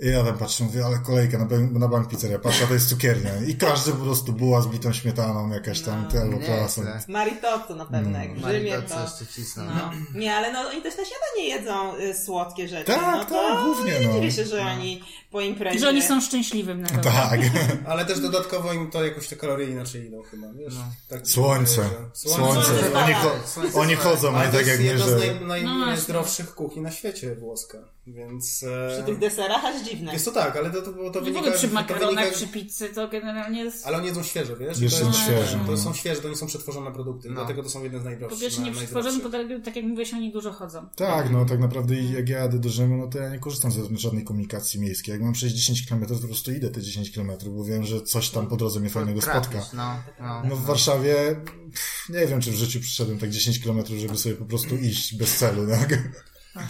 [0.00, 2.74] I ja tam patrzę, mówię, ale kolejka na, bank- na bank pizzeria, patrzę, a to
[2.74, 3.30] jest cukiernia.
[3.46, 6.82] I każdy po prostu była z bitą śmietaną, jakaś tam, No, te albo nie, klasą.
[7.08, 9.00] Maritotto na pewno, jak w Rzymie Maritotto to...
[9.00, 9.64] jeszcze cisną.
[9.64, 9.90] No.
[10.14, 12.84] Nie, ale no oni też na śniadanie jedzą y, słodkie rzeczy.
[12.84, 14.12] Tak, no to tak, głównie, nie no.
[14.12, 15.78] dziwię się, że oni po imprezie...
[15.78, 17.02] Że oni są szczęśliwym narodem.
[17.12, 17.40] Tak.
[17.90, 20.74] Ale też dodatkowo im to jakoś te kalorie inaczej idą chyba, wiesz?
[21.08, 21.82] Tak, Słońce.
[22.12, 22.62] Słońce.
[22.64, 22.94] Słońce.
[22.98, 23.22] Oni, tak.
[23.24, 24.04] cho- Słońce oni tak.
[24.04, 25.18] chodzą, nie to tak jak jest my, jedna że...
[25.18, 28.56] z naj, naj, No najzdrowszych kuchni na świecie włoska, więc...
[28.58, 30.12] Przy E, tych deserach aż dziwne.
[30.12, 31.50] jest to tak, ale to, to, to No w wynika...
[31.50, 33.86] przy to makaronach, wynika, przy pizzy to generalnie jest...
[33.86, 34.80] ale oni jedzą świeże, wiesz?
[34.80, 35.76] Jeszcze to, jest- świeże, To no.
[35.78, 37.34] są świeże, to nie są przetworzone produkty, No.
[37.34, 38.40] dlatego to są jedne z Po najdroższych.
[38.40, 40.88] pierwsze nie przetworzone, po drugie, tak jak mówiłeś, oni dużo chodzą.
[40.96, 43.72] Tak, no tak naprawdę i jak ja jadę do Rzymu, no to ja nie korzystam
[43.72, 45.17] ze żadnej komunikacji miejskiej.
[45.18, 48.02] Jak mam przejść 10 km, to po prostu idę te 10 km, bo wiem, że
[48.02, 49.66] coś tam po drodze mnie fajnego spotka.
[49.72, 50.42] No, no.
[50.48, 51.40] No w Warszawie
[51.72, 55.14] pff, nie wiem, czy w życiu przyszedłem tak 10 km, żeby sobie po prostu iść
[55.14, 55.88] bez celu, tak?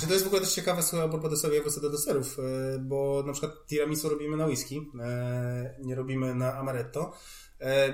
[0.01, 3.23] Czy to jest w ogóle też ciekawe, słuchaj, deserów, jak wrócę do deserów, e, bo
[3.27, 7.13] na przykład tiramisu robimy na whisky, e, nie robimy na amaretto,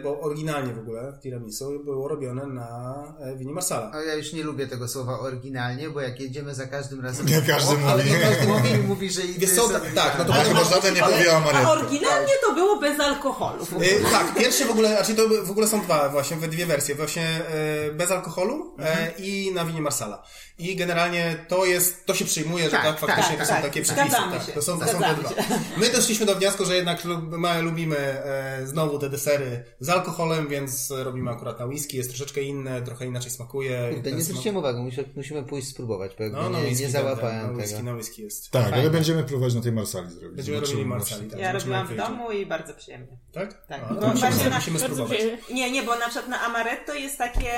[0.03, 3.91] bo oryginalnie w ogóle tiramisu było robione na e, winie Marsala.
[3.95, 7.27] No, ja już nie lubię tego słowa oryginalnie, bo jak jedziemy za każdym razem...
[7.27, 8.17] Nie każdy o, Ale mówi.
[8.17, 9.23] nie każdy mówi i mówi, że...
[9.23, 12.55] Wiesz co, tak, tak, no to A chyba żaden nie powie o A oryginalnie to
[12.55, 13.67] było bez alkoholu.
[13.81, 16.95] E, tak, pierwsze w ogóle, znaczy to w ogóle są dwa właśnie, we dwie wersje,
[16.95, 20.23] właśnie e, bez alkoholu e, i na winie Marsala.
[20.59, 23.62] I generalnie to jest, to się przyjmuje, że Tak, tak, faktycznie tak, to są tak.
[23.62, 24.09] takie przepisy.
[24.09, 25.31] Zgadzamy tak, to są, to są te dwa.
[25.77, 30.49] My doszliśmy do wniosku, że jednak lub, my lubimy e, znowu te desery z alkoholem,
[30.49, 33.91] więc robimy akurat na whisky, jest troszeczkę inne, trochę inaczej smakuje.
[33.95, 36.93] Kurde, nie smak- zwróciłem uwagi, musimy, musimy pójść spróbować, bo No, na nie, whisky, nie
[36.93, 37.83] tak, załapałem na whisky, tego.
[37.91, 38.51] na whisky jest.
[38.51, 38.77] Tak, Fajne.
[38.79, 40.37] ale będziemy próbować na tej Marsali zrobić.
[40.37, 40.99] Będziemy Zobaczymy robili.
[40.99, 41.41] Marsali, tak.
[41.41, 43.19] Ja robiłam w domu i bardzo przyjemnie.
[43.33, 43.67] Tak?
[43.67, 43.81] Tak.
[43.85, 45.19] A, to musimy, właśnie na- musimy spróbować.
[45.55, 47.51] Nie, nie, bo na przykład na amaretto jest takie...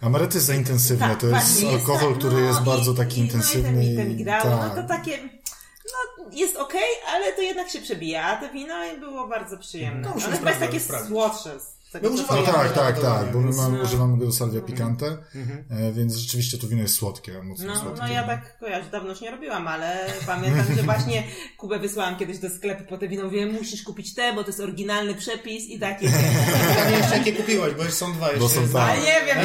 [0.00, 3.20] Amaretto jest za intensywne, Tak, to jest alkohol, tak, który no jest i- bardzo taki
[3.20, 3.72] i, intensywny.
[3.72, 4.76] No i te, migdały, tak.
[4.76, 5.18] no to takie...
[5.92, 10.08] No, jest okej, ale to jednak się przebija, a to wino było bardzo przyjemne.
[10.08, 11.50] Musimy Ono chyba jest takie słodsze.
[12.00, 12.54] Tego, używamy No wiem.
[12.54, 13.84] tak, tak, tak, bo my mamy, No.
[13.84, 15.06] używamy go do salvia picante,
[15.70, 18.00] e, więc rzeczywiście to wino jest słodkie, mocno No, słodkie.
[18.02, 21.22] no ja tak kojarzę, dawno już nie robiłam, ale pamiętam, że właśnie
[21.58, 24.60] Kubę wysłałam kiedyś do sklepu po te wino, mówię, musisz kupić te, bo to jest
[24.60, 26.06] oryginalny przepis i takie.
[26.78, 28.40] Ja nie jeszcze jakie kupiłaś, bo już są dwa jeszcze.
[28.40, 28.82] Bo są dwa.
[28.82, 29.36] Ale nie wiem,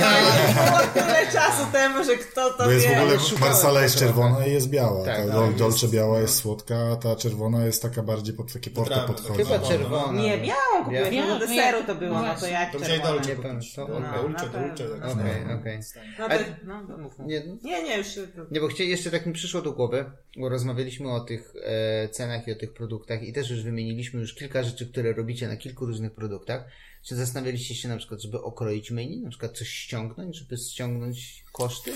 [0.56, 2.96] to było tyle czasu temu, że kto to Bo jest wie.
[2.96, 5.06] w ogóle, Marsala jest czerwona i jest biała.
[5.06, 5.56] Tak, ta tak.
[5.56, 9.44] Dolce biała jest słodka, a ta czerwona jest taka bardziej pod takie porto podchodzi.
[9.44, 10.22] Chyba No, czerwona.
[10.22, 10.92] Nie, białą
[11.28, 12.80] no do deseru to było, No no to jak To.
[12.80, 14.22] Nie to No, okej.
[14.24, 15.00] Dolce, na Dolce, pewno.
[15.00, 15.18] tak.
[15.20, 15.80] Okej, okej.
[16.20, 17.14] No to, no, to mów.
[17.20, 18.08] Nie, Nie, nie, już.
[18.52, 20.06] Nie, bo chcie, jeszcze tak mi przyszło do głowy,
[20.38, 24.34] bo rozmawialiśmy o tych e, cenach i o tych produktach i też już wymieniliśmy już
[24.36, 26.64] kilka rzeczy, które robicie na kilku różnych produktach.
[27.06, 31.92] Czy zastanawialiście się na przykład, żeby okroić menu, na przykład coś ściągnąć, żeby ściągnąć koszty?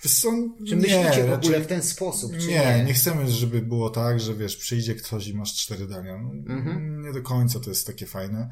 [0.00, 0.30] Co,
[0.68, 2.84] Czy nie, myślicie w raczej- ogóle w ten sposób, czy nie, nie?
[2.84, 6.18] nie, chcemy, żeby było tak, że wiesz, przyjdzie ktoś i masz cztery dania.
[6.18, 7.02] No, Mhm.
[7.02, 8.50] Nie do końca to jest takie fajne.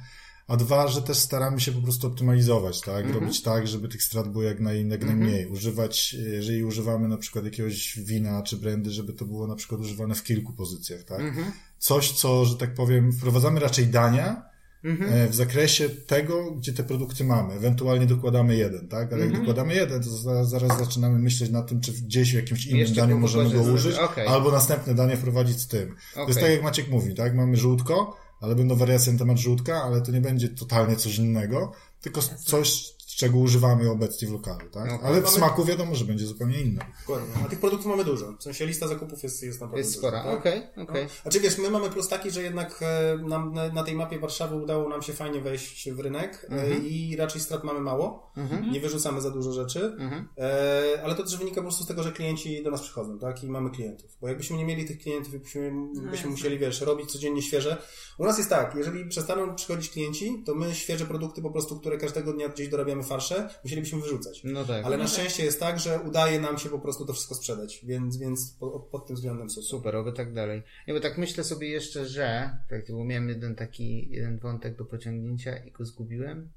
[0.51, 3.05] A dwa, że też staramy się po prostu optymalizować, tak?
[3.05, 3.15] Mhm.
[3.15, 5.47] Robić tak, żeby tych strat było jak, naj, jak najmniej.
[5.47, 10.15] Używać, jeżeli używamy na przykład jakiegoś wina czy brandy, żeby to było na przykład używane
[10.15, 11.21] w kilku pozycjach, tak?
[11.21, 11.53] Mhm.
[11.79, 14.51] Coś, co, że tak powiem, wprowadzamy raczej dania,
[14.85, 15.13] Mhm.
[15.13, 17.55] e, w zakresie tego, gdzie te produkty mamy.
[17.55, 19.13] Ewentualnie dokładamy jeden, tak?
[19.13, 19.47] Ale jak Mhm.
[19.47, 22.95] dokładamy jeden, to za, zaraz zaczynamy myśleć nad tym, czy gdzieś w jakimś innym Jeszcze
[23.01, 24.27] daniu możemy go użyć, Okej.
[24.27, 25.95] albo następne danie wprowadzić z tym.
[26.15, 27.35] To jest tak, jak Maciek mówi, tak?
[27.35, 31.73] Mamy żółtko, ale będą wariacje na temat żółtka, ale to nie będzie totalnie coś innego,
[32.01, 34.85] tylko coś, czego używamy obecnie w lokalu, tak?
[34.85, 34.99] Okej.
[35.03, 36.87] Ale w Mamy- smaku wiadomo, że będzie zupełnie inne.
[37.01, 37.35] Dokładnie.
[37.47, 38.33] A tych produktów mamy dużo.
[38.39, 40.39] W sensie lista zakupów jest, jest naprawdę Jest spora, tak?
[40.39, 41.05] okej, okej.
[41.05, 41.11] No.
[41.23, 44.57] Znaczy wiesz, my mamy plus taki, że jednak e, nam, na, na tej mapie Warszawy
[44.57, 46.87] udało nam się fajnie wejść w rynek e, Mhm.
[46.87, 48.33] i raczej strat mamy mało.
[48.73, 49.97] Nie wyrzucamy za dużo rzeczy.
[49.99, 50.29] Mhm.
[50.39, 53.45] E, ale to też wynika po prostu z tego, że klienci do nas przychodzą, tak?
[53.45, 54.11] I mamy klientów.
[54.21, 55.73] Bo jakbyśmy nie mieli tych klientów, byśmy,
[56.11, 57.77] byśmy musieli, wiesz, robić codziennie świeże.
[58.19, 61.99] U nas jest tak, jeżeli przestaną przychodzić klienci, to my świeże produkty po prostu, które
[61.99, 64.41] każdego dnia gdzieś dorabiamy farsze, musielibyśmy wyrzucać.
[64.45, 64.85] No tak.
[64.85, 68.17] Ale na szczęście jest tak, że udaje nam się po prostu to wszystko sprzedać, więc,
[68.17, 69.65] więc po, pod tym względem super.
[69.65, 70.63] Super, oby tak dalej.
[70.89, 74.85] Nie, bo tak myślę sobie jeszcze, że, tak, bo miałem jeden taki, jeden wątek do
[74.85, 76.51] pociągnięcia i go zgubiłem.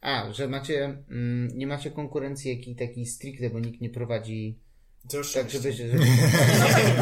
[0.00, 4.58] A, że macie, mm, nie macie konkurencji jakiej takiej stricte, bo nikt nie prowadzi
[5.34, 5.72] Tak, żeby...
[5.72, 5.98] żeby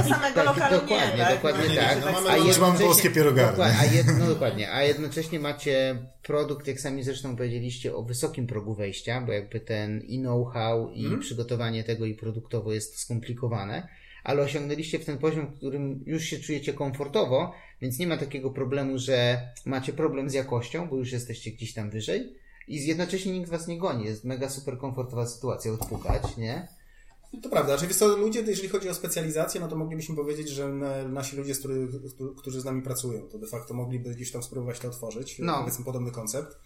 [0.09, 1.34] Samego tak, lokalu dokładnie, nie, tak?
[1.34, 1.99] dokładnie nie, tak.
[2.05, 3.51] no mamy- A Czy mamy jednocześnie- włoskie pierogarnie?
[3.51, 8.46] Dokładnie, a jedno, no dokładnie, a jednocześnie macie produkt, jak sami zresztą powiedzieliście, o wysokim
[8.46, 11.20] progu wejścia, bo jakby ten i know-how, i Mhm.
[11.20, 13.88] przygotowanie tego, i produktowo jest skomplikowane,
[14.24, 18.51] ale osiągnęliście w ten poziom, w którym już się czujecie komfortowo, więc nie ma takiego
[18.51, 22.32] problemu, że macie problem z jakością, bo już jesteście gdzieś tam wyżej
[22.68, 24.05] i jednocześnie nikt was nie goni.
[24.05, 26.68] Jest mega super komfortowa sytuacja odpukać, nie?
[27.43, 30.68] To prawda, znaczy wiesz co, ludzie, jeżeli chodzi o specjalizację, no to moglibyśmy powiedzieć, że
[30.68, 31.62] na- nasi ludzie, z
[32.39, 35.59] którzy z nami pracują, to de facto mogliby gdzieś tam spróbować to otworzyć, No.
[35.61, 36.59] powiedzmy podobny koncept.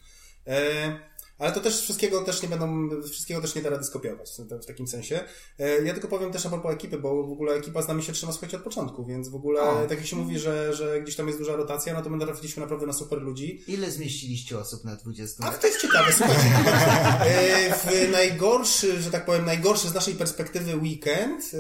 [0.47, 0.99] E,
[1.39, 4.31] ale to też wszystkiego też nie będą, wszystkiego też nie da rady skopiować
[4.63, 5.21] w, takim sensie.
[5.59, 8.13] E, ja tylko powiem też a propos ekipy, bo w ogóle ekipa z nami się
[8.13, 9.87] trzyma słuchajcie od początku, więc w ogóle O.
[9.89, 12.63] tak jak się mówi, że, że gdzieś tam jest duża rotacja, no to my trafiliśmy
[12.63, 13.65] naprawdę na super ludzi.
[13.69, 16.43] Ile zmieściliście osób na 20 A to jest ciekawe, słuchajcie.
[17.31, 21.59] e, W najgorszy, że tak powiem, najgorszy z naszej perspektywy weekend, e,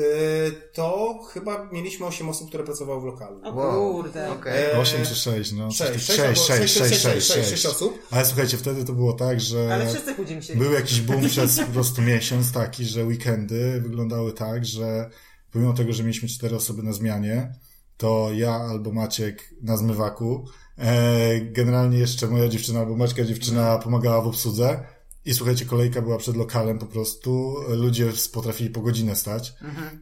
[0.72, 3.40] to chyba mieliśmy 8 osób, które pracowały w lokalu.
[3.44, 4.30] O kurde.
[4.32, 4.64] okej.
[4.64, 5.70] E, 8 czy 6, no.
[5.70, 7.98] 6, 6, 6, 6, 6, 6, 6, 6 osób.
[8.10, 10.56] Ale słuchajcie, wtedy to było tak, że Ale wszyscy chudzimy się.
[10.56, 15.10] był jakiś boom przez po prostu miesiąc taki, że weekendy wyglądały tak, że
[15.50, 17.52] pomimo tego, że mieliśmy cztery osoby na zmianie,
[17.96, 20.48] to ja albo Maciek na zmywaku,
[20.78, 24.84] e, generalnie jeszcze moja dziewczyna albo Maćka dziewczyna pomagała w obsłudze
[25.24, 29.54] i słuchajcie, kolejka była przed lokalem po prostu, ludzie potrafili po godzinę stać,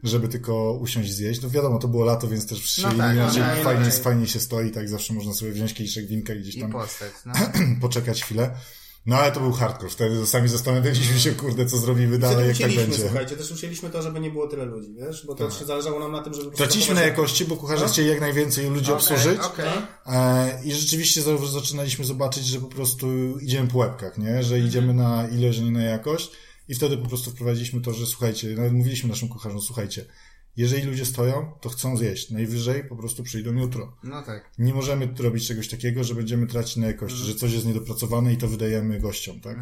[0.03, 1.41] żeby tylko usiąść i zjeść.
[1.41, 4.03] No wiadomo, to było lato, więc też przyjęli, tak, no tak, fajnie, inaczej.
[4.03, 7.11] fajnie się stoi, tak zawsze można sobie wziąć kieliszek winka i gdzieś I tam postać,
[7.25, 7.33] no.
[7.81, 8.55] poczekać chwilę.
[9.05, 12.75] No ale to był hardcore, wtedy sami zastanawialiśmy się, kurde, co zrobimy dalej, jak tak
[12.75, 12.99] będzie.
[12.99, 15.67] słuchajcie, też ucięliśmy to, żeby nie było tyle ludzi, wiesz, bo to Tak.
[15.67, 16.51] zależało nam na tym, żeby...
[16.51, 19.39] Traciliśmy na jakości, bo kucharze chcieli jak najwięcej ludzi obsłużyć.
[19.39, 19.69] Okej.
[20.05, 23.07] E, I rzeczywiście za- zaczynaliśmy zobaczyć, że po prostu
[23.39, 24.43] idziemy po łebkach, nie?
[24.43, 26.31] Że idziemy na ilość, a nie na jakość.
[26.67, 30.05] I wtedy po prostu wprowadziliśmy to, że słuchajcie, nawet mówiliśmy naszym kucharzom, słuchajcie,
[30.57, 32.29] jeżeli ludzie stoją, to chcą zjeść.
[32.31, 33.97] Najwyżej po prostu przyjdą jutro.
[34.03, 34.49] No tak.
[34.57, 37.33] Nie możemy robić czegoś takiego, że będziemy tracić na jakości, Mhm.
[37.33, 39.57] że coś jest niedopracowane i to wydajemy gościom, tak?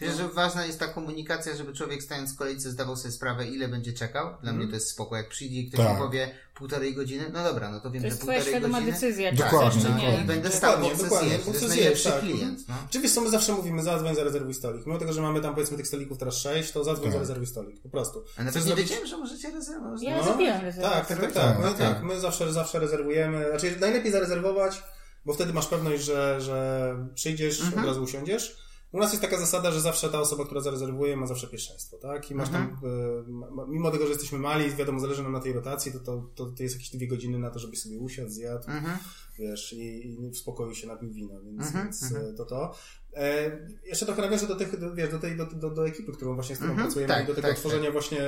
[0.00, 3.68] Wiesz, że ważna jest ta komunikacja, żeby człowiek stając w kolejce zdawał sobie sprawę, ile
[3.68, 4.34] będzie czekał.
[4.42, 5.16] Dla mnie to jest spoko.
[5.16, 5.92] Jak przyjdzie i ktoś Tak.
[5.94, 8.78] mi powie półtorej godziny, no dobra, no to wiem, To że jest twoja półtorej świadoma
[8.78, 8.92] godziny.
[8.92, 10.14] decyzja, czy Dokładnie, chcesz, czy dokładnie.
[10.14, 11.44] I będę Dokładnie, stał, bo chcę dokładnie, zjeść.
[11.44, 12.20] To jest najlepszy zjeść, tak.
[12.20, 12.68] klient.
[12.68, 12.74] No.
[12.90, 14.86] Czy wiesz co, my zawsze mówimy, zadzwoń, zarezerwuj stolik.
[14.86, 17.12] Mimo tego, że mamy tam powiedzmy tych stolików teraz 6, to zadzwoń, Tak.
[17.14, 18.24] zarezerwuj stolik, po prostu.
[18.36, 20.02] A nawet nie zrobić- wiedziałem, że możecie rezerwować.
[20.02, 20.24] Ja No.
[20.24, 20.98] zrobiłam Tak, rezerwację.
[20.98, 21.58] tak, tak, Tak, tak.
[21.62, 21.78] No, tak.
[21.78, 22.02] tak.
[22.02, 23.46] My zawsze, zawsze rezerwujemy.
[23.50, 24.82] Znaczy, najlepiej zarezerwować,
[25.26, 27.78] bo wtedy masz pewność, że, że przyjdziesz, Mhm.
[27.82, 28.63] od razu usiądziesz.
[28.94, 32.30] U nas jest taka zasada, że zawsze ta osoba, która zarezerwuje, ma zawsze pierwszeństwo, tak?
[32.30, 32.76] I masz Mhm.
[32.80, 35.92] tam, y, ma- ma- mimo tego, że jesteśmy mali, wiadomo, zależy nam na tej rotacji,
[35.92, 38.98] to, to, to, to jest jakieś dwie godziny na to, żeby sobie usiadł, zjadł, Mhm.
[39.38, 42.26] wiesz, i, i w spokoju się napił wina, więc, Mhm, więc mhm.
[42.26, 42.74] e, to to.
[43.16, 46.34] E, jeszcze trochę nawiążę do tych, do, wiesz, do tej, do, do, do ekipy, którą
[46.34, 48.20] właśnie z którą Mhm, pracujemy tak, i do tego tak, tworzenia właśnie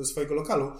[0.00, 0.72] e, swojego lokalu.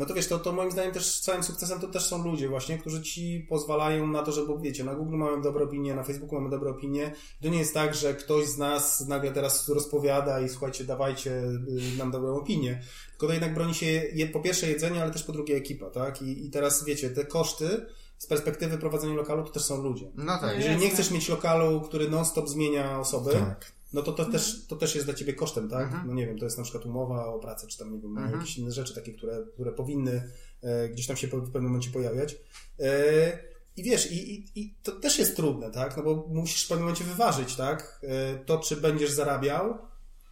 [0.00, 2.78] No to wiesz, to, to moim zdaniem też całym sukcesem to też są ludzie właśnie,
[2.78, 6.50] którzy ci pozwalają na to, żeby, wiecie, na Google mamy dobre opinie, na Facebooku mamy
[6.50, 7.12] dobre opinie.
[7.42, 11.98] To nie jest tak, że ktoś z nas nagle teraz rozpowiada i słuchajcie, dawajcie y,
[11.98, 12.82] nam dobrą opinię.
[13.10, 16.22] Tylko to jednak broni się je, po pierwsze jedzenie, ale też po drugie ekipa, tak?
[16.22, 17.86] I, I teraz wiecie, te koszty
[18.18, 20.10] z perspektywy prowadzenia lokalu to też są ludzie.
[20.14, 20.56] No tak.
[20.56, 23.72] Jeżeli nie chcesz mieć lokalu, który non-stop zmienia osoby, Tak.
[23.92, 25.86] No to to też, to też jest dla ciebie kosztem, tak?
[25.86, 26.06] Mhm.
[26.06, 28.40] No nie wiem, to jest na przykład umowa o pracę, czy tam, nie wiem, Mhm.
[28.40, 30.30] jakieś inne rzeczy takie, które, które powinny
[30.62, 32.36] e, gdzieś tam się po, w pewnym momencie pojawiać.
[32.80, 33.38] E,
[33.76, 35.96] I wiesz, i, i, i to też jest trudne, tak?
[35.96, 38.00] No bo musisz w pewnym momencie wyważyć, tak?
[38.02, 39.78] E, to, czy będziesz zarabiał,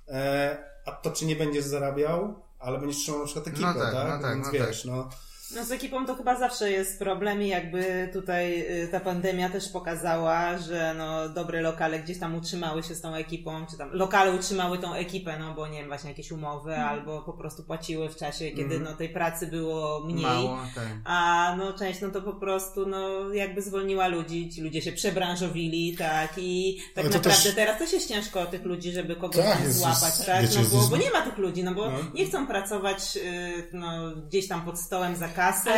[0.08, 3.92] e, a to, czy nie będziesz zarabiał, ale będziesz trzymał na przykład ekipę, No tak,
[3.92, 4.08] tak?
[4.08, 5.08] no tak, Więc no wiesz, no...
[5.56, 9.68] No z ekipą to chyba zawsze jest problem i jakby tutaj y, ta pandemia też
[9.68, 14.32] pokazała, że no dobre lokale gdzieś tam utrzymały się z tą ekipą, czy tam lokale
[14.32, 18.16] utrzymały tą ekipę, no bo nie wiem, właśnie jakieś umowy albo po prostu płaciły w
[18.16, 20.22] czasie, kiedy no tej pracy było mniej.
[20.22, 20.84] Mało, tak.
[21.04, 25.96] A no część no to po prostu no jakby zwolniła ludzi, ci ludzie się przebranżowili,
[25.96, 30.26] tak i tak naprawdę też- teraz też jest ciężko tych ludzi, żeby kogoś Tak, złapać,
[30.26, 30.42] tak?
[30.42, 31.98] wiecie, no bo, bo nie ma tych ludzi, no bo No.
[32.14, 33.88] nie chcą pracować y, no,
[34.28, 35.70] gdzieś tam pod stołem za kasę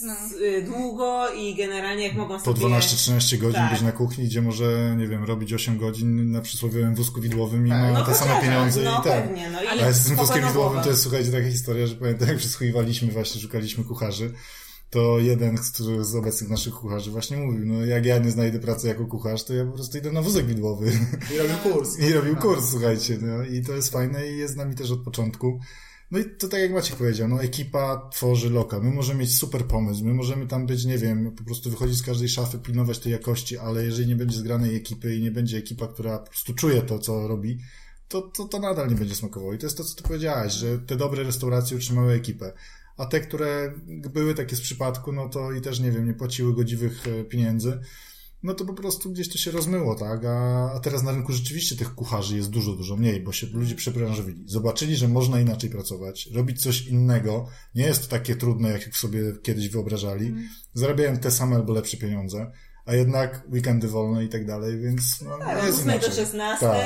[0.00, 0.14] no.
[0.42, 2.60] y, długo i generalnie jak mogą Po sobie...
[2.60, 3.72] 12-13 godzin Tak.
[3.72, 7.70] być na kuchni, gdzie może, nie wiem, robić 8 godzin na przysłowiowym wózku widłowym i
[7.70, 7.80] Tak.
[7.80, 9.24] ma no te same pieniądze no i tak.
[9.24, 12.28] pewnie, no i Ale z tym wózkiem widłowym to jest, słuchajcie, taka historia, że pamiętam,
[12.28, 14.32] jak przysłuchiwaliśmy właśnie, szukaliśmy kucharzy,
[14.90, 15.58] to jeden
[16.00, 19.54] z obecnych naszych kucharzy właśnie mówił, no jak ja nie znajdę pracy jako kucharz, to
[19.54, 20.92] ja po prostu idę na wózek widłowy.
[21.34, 21.98] I robił kurs.
[22.08, 25.02] I robił kurs, słuchajcie, no i to jest fajne i jest z nami też od
[25.02, 25.60] początku.
[26.10, 28.82] No i to tak jak Maciek powiedział, no ekipa tworzy lokal.
[28.82, 32.02] My możemy mieć super pomysł, my możemy tam być, nie wiem, po prostu wychodzić z
[32.02, 35.88] każdej szafy, pilnować tej jakości, ale jeżeli nie będzie zgranej ekipy i nie będzie ekipa,
[35.88, 37.58] która po prostu czuje to, co robi,
[38.08, 39.54] to, to, to nadal nie będzie smakowało.
[39.54, 42.52] I to jest to, co ty powiedziałaś, że te dobre restauracje utrzymały ekipę.
[42.96, 46.54] A te, które były takie z przypadku, no to i też, nie wiem, nie płaciły
[46.54, 47.80] godziwych e, pieniędzy,
[48.42, 50.24] no to po prostu gdzieś to się rozmyło, tak?
[50.24, 53.74] A, a teraz na rynku rzeczywiście tych kucharzy jest dużo, dużo mniej, bo się ludzie
[53.74, 54.44] przebranżowili.
[54.46, 57.46] Zobaczyli, że można inaczej pracować, robić coś innego.
[57.74, 60.34] Nie jest to takie trudne, jak sobie kiedyś wyobrażali.
[60.74, 62.52] Zarabiają te same albo lepsze pieniądze
[62.90, 66.14] a jednak weekendy wolne i tak dalej, więc no, Tak, jest 8 do inaczej.
[66.14, 66.76] 16 Tak.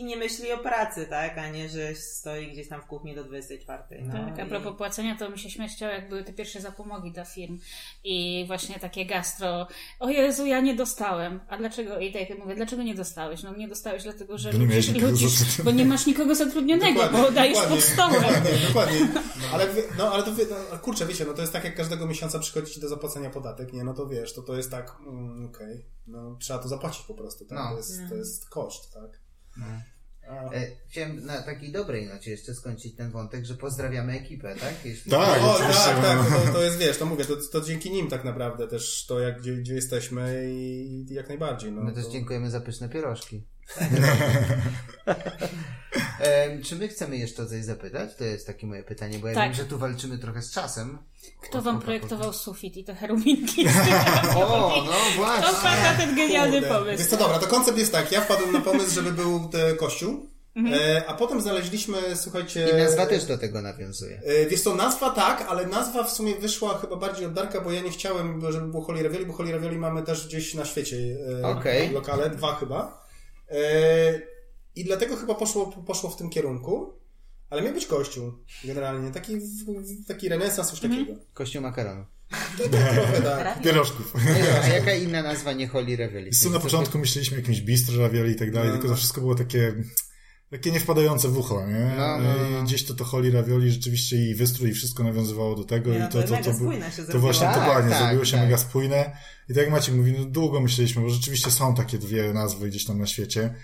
[0.00, 1.38] I nie myśli o pracy, tak?
[1.38, 3.82] A nie, że stoi gdzieś tam w kuchni do 24.
[4.02, 7.12] No, Tak, a i- propos płacenia, to mi się śmieszciało, jak były te pierwsze zapomogi
[7.12, 7.58] dla firm
[8.04, 9.66] i właśnie takie gastro.
[10.00, 11.40] O Jezu, ja nie dostałem.
[11.48, 11.98] A dlaczego?
[11.98, 13.42] I tak jak mówię, dlaczego nie dostałeś?
[13.42, 15.64] No nie dostałeś dlatego, że Bo nie miałeś ludzi, nikogo ludzi zatrudnionego.
[15.64, 18.22] bo nie masz nikogo zatrudnionego, bo dajesz pod stołem.
[18.22, 19.08] Dokładnie, dokładnie.
[19.52, 22.06] Ale, wy- no, ale to wy, no, kurczę, wiecie, no to jest tak, jak każdego
[22.06, 23.84] miesiąca przychodzi ci do zapłacenia podatek, nie?
[23.84, 27.44] No to wiesz, to to jest tak, mm, okej, no trzeba to zapłacić po prostu,
[27.44, 27.58] tak?
[27.58, 27.70] No.
[27.70, 29.20] To, jest, to jest koszt, tak?
[29.62, 29.90] A,
[30.30, 34.74] E, Chciałem na takiej dobrej nocie jeszcze skończyć ten wątek, że pozdrawiamy ekipę, tak?
[34.84, 36.46] Jeśli Tak, o, tak, tak, no.
[36.46, 39.40] to, to jest, wiesz, to mówię, to, to dzięki nim tak naprawdę też to, jak,
[39.40, 41.82] gdzie, gdzie jesteśmy i jak najbardziej, no.
[41.82, 42.12] My też to...
[42.12, 43.42] dziękujemy za pyszne pierożki.
[46.20, 48.14] e, czy my chcemy jeszcze o coś zapytać?
[48.16, 49.44] To jest takie moje pytanie, bo ja Tak.
[49.44, 50.98] wiem, że tu walczymy trochę z czasem.
[51.42, 53.66] Kto wam projektował sufit i te cherubinki?
[54.36, 55.58] O, no To właśnie.
[55.62, 56.74] pada ten genialny Kurde.
[56.74, 56.98] pomysł.
[56.98, 60.30] Wiesz co, dobra, to koncept jest tak, ja wpadłem na pomysł, żeby był te kościół,
[60.56, 60.80] Mhm.
[60.96, 62.68] e, a potem znaleźliśmy, słuchajcie...
[62.74, 64.20] I nazwa też do tego nawiązuje.
[64.24, 67.72] E, Wiesz co, nazwa tak, ale nazwa w sumie wyszła chyba bardziej od Darka, bo
[67.72, 70.96] ja nie chciałem, żeby było Holy Ravioli, bo Holy Ravioli mamy też gdzieś na świecie
[71.42, 71.90] e, Okej.
[71.90, 73.00] lokale, dwa chyba.
[73.50, 74.20] E,
[74.74, 76.92] I dlatego chyba poszło, poszło w tym kierunku,
[77.50, 78.32] ale miał być kościół
[78.64, 79.32] generalnie, taki,
[80.08, 81.12] taki renesans, coś takiego.
[81.34, 82.04] Kościół makaronu.
[82.56, 83.62] Trochę tak.
[83.62, 84.14] Pierożków.
[84.64, 86.30] A jaka inna nazwa nie Holy?
[86.32, 88.94] Co na początku myśleliśmy o jakimś bistro, ravioli i tak dalej, No, tylko no.
[88.94, 89.74] to wszystko było takie
[90.50, 91.94] takie nie wpadające w ucho, nie?
[91.98, 92.60] No, no, no.
[92.60, 95.96] I gdzieś to to Holy Ravioli rzeczywiście i wystrój i wszystko nawiązywało do tego Nie,
[95.96, 98.00] i no, to, to to, mega to, był- spójne się to właśnie Tak, dokładnie, tak,
[98.02, 98.40] zrobiło się tak.
[98.44, 99.16] mega spójne
[99.48, 102.84] i tak jak Maciek mówi, no długo myśleliśmy, bo rzeczywiście są takie dwie nazwy gdzieś
[102.84, 103.54] tam na świecie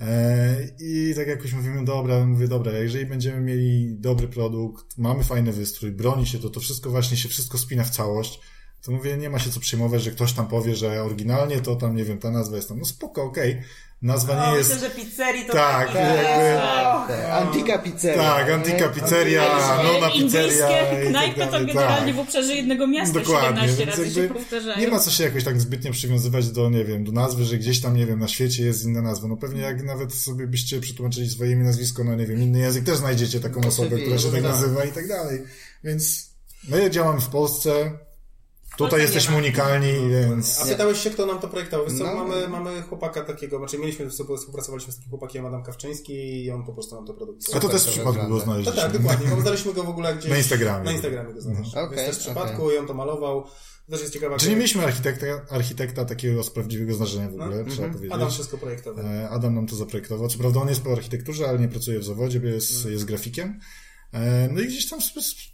[0.00, 5.52] e, i tak jakoś mówimy, dobra, mówię, dobra, jeżeli będziemy mieli dobry produkt, mamy fajny
[5.52, 8.40] wystrój, broni się to, to wszystko właśnie się wszystko spina w całość,
[8.82, 11.96] to mówię, nie ma się co przejmować, że ktoś tam powie, że oryginalnie to tam,
[11.96, 13.62] nie wiem, ta nazwa jest tam, no spoko, okej,
[14.02, 14.74] nazwa O, nie jest...
[14.74, 16.60] myślę, że pizzerii to Tak, taki jakby- jest.
[17.08, 18.22] Tak, Antika pizzeria.
[18.22, 19.42] Tak, Antika Pizzeria,
[19.82, 22.16] Nona Pizzeria Indyjskie i knajpy tak to generalnie tak.
[22.16, 24.78] w obszarze jednego miasta Dokładnie, 17 więc razy się jakby powtarzają.
[24.80, 27.80] nie ma co się jakoś tak zbytnio przywiązywać do, nie wiem, do nazwy, że gdzieś
[27.80, 29.28] tam, nie wiem, na świecie jest inna nazwa.
[29.28, 32.84] No pewnie jak nawet sobie byście przetłumaczyli swoje imię, nazwisko na, nie wiem, inny język,
[32.84, 34.50] też znajdziecie taką osobę, która się tak tak.
[34.52, 35.42] nazywa i tak dalej.
[35.84, 36.30] Więc
[36.68, 37.98] my działamy w Polsce,
[38.76, 40.60] tutaj jesteśmy unikalni, więc...
[40.62, 41.86] A pytałeś się, kto nam to projektował.
[41.86, 42.14] Wiesz co, No.
[42.14, 46.64] mamy, mamy chłopaka takiego, znaczy mieliśmy, sobie współpracowaliśmy z takim chłopakiem Adam Kawczyński i on
[46.66, 47.58] po prostu nam to produkował.
[47.58, 48.38] A to też w przypadku go wygląda.
[48.40, 48.82] To znaleźliśmy.
[48.82, 50.30] tak, dokładnie, bo znaliśmy go w ogóle gdzieś...
[50.30, 50.84] Na Instagramie.
[50.84, 51.80] Na Instagramie go znaleźliśmy.
[51.80, 52.76] Okej, Więc też w przypadku okej.
[52.76, 53.44] i on to malował.
[53.86, 57.64] To też jest ciekawa Czy nie mieliśmy architekta, architekta takiego z prawdziwego zdarzenia w ogóle,
[57.64, 57.70] No.
[57.74, 58.12] trzeba powiedzieć.
[58.12, 59.04] Adam wszystko projektował.
[59.06, 60.28] E, Adam nam to zaprojektował.
[60.28, 62.92] Co prawda on jest po architekturze, ale nie pracuje w zawodzie, bo jest, Mm.
[62.92, 63.60] jest grafikiem.
[64.12, 64.98] E, No i gdzieś tam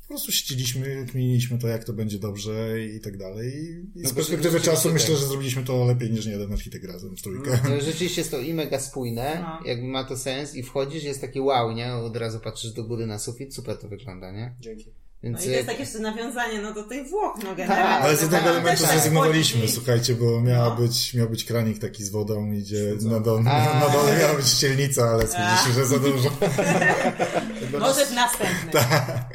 [0.03, 3.53] po prostu siedzieliśmy, kminiliśmy to, jak to będzie dobrze i tak dalej.
[3.97, 4.93] I- I z perspektywy czasu tak.
[4.93, 7.59] myślę, że zrobiliśmy to lepiej niż nie jeden architekt razem w trójkę.
[7.69, 9.67] No, rzeczywiście jest to i mega spójne, No.
[9.69, 11.95] jakby ma to sens i wchodzisz, jest takie wow, nie?
[11.95, 14.55] Od razu patrzysz do góry na sufit, super to wygląda, nie?
[14.61, 14.91] Dzięki.
[15.23, 17.85] No Więc i to jest takie jeszcze nawiązanie no, do tych Włoch, no generalnie.
[17.95, 20.77] Tak, Ale z jednego tak, elementu też tak zrezygnowaliśmy, słuchajcie, bo miała No.
[20.77, 25.03] być, miał być kranik taki z wodą, idzie na dole, na dole miała być ścielnica,
[25.05, 26.31] ale stwierdziliśmy, że za dużo.
[27.81, 28.81] Może następny.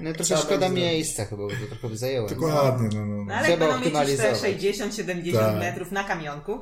[0.02, 2.30] No trochę Trzeba szkoda miejsca chyba, bo to trochę by zajęło.
[2.30, 3.34] Dokładnie, no, no, No no.
[3.34, 4.94] ale Trzeba jak będą mieć już te optymalizować.
[4.94, 5.60] 60-70 Tak.
[5.60, 6.62] metrów na kamionku.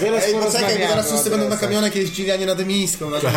[0.00, 3.10] Zaraz Ej, poczekaj, bo zaraz wszyscy będą na kamionek jeździli, a nie na Dymińską.
[3.10, 3.32] Na tak.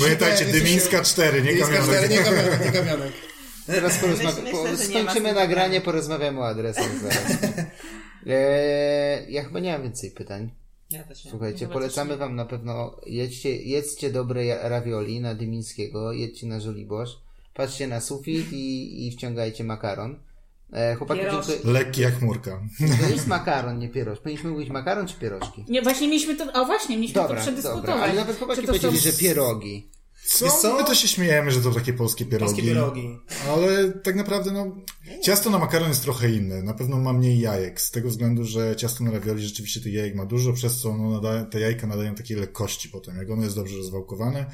[0.00, 2.57] Pamiętajcie, Dymińska 4, nie kamionek.
[2.58, 3.12] 4, nie kamionek, nie kamionek.
[3.66, 4.30] Teraz porozma...
[4.30, 4.76] Myślę, po...
[4.76, 7.42] skończymy nagranie, porozmawiamy o adresach zaraz.
[8.26, 10.50] Eee, ja chyba nie mam więcej pytań.
[10.90, 11.30] Ja też nie.
[11.30, 12.26] Słuchajcie, Chyba polecamy też nie.
[12.26, 17.10] wam na pewno, jedźcie, jedzcie dobre ravioli na Dymińskiego, jedźcie na Żoliborz,
[17.54, 20.22] patrzcie na sufit i, i wciągajcie makaron.
[20.72, 21.58] E, chłopaki, dziękuję.
[21.72, 22.62] Lekki jak chmurka.
[23.02, 24.22] To jest makaron, nie pierożki.
[24.22, 25.64] Powinniśmy mówić makaron czy pierożki?
[25.68, 27.86] Nie, właśnie mieliśmy to, o właśnie, mieliśmy to Dobra, przedyskutować.
[27.86, 29.90] dobra, ale nawet chłopaki Czy to są- powiedzieli, że pierogi.
[30.28, 30.44] Co?
[30.44, 30.76] Wiesz co?
[30.76, 32.52] My to się śmiejemy, że to takie polskie pierogi.
[32.52, 33.18] Polskie pierogi.
[33.48, 34.76] Ale tak naprawdę, no,
[35.22, 36.62] ciasto na makaron jest trochę inne.
[36.62, 40.14] Na pewno ma mniej jajek, z tego względu, że ciasto na ravioli rzeczywiście tych jajek
[40.14, 43.16] ma dużo, przez co no, nada, te jajka nadają takiej lekkości potem.
[43.16, 44.46] Jak ono jest dobrze rozwałkowane,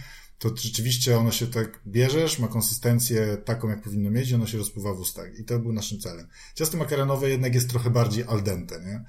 [0.50, 4.58] to rzeczywiście ono się tak bierzesz, ma konsystencję taką, jak powinno mieć i ono się
[4.58, 5.38] rozpływa w ustach.
[5.38, 6.28] I to był naszym celem.
[6.54, 9.04] Ciasto makaronowe jednak jest trochę bardziej al dente, nie?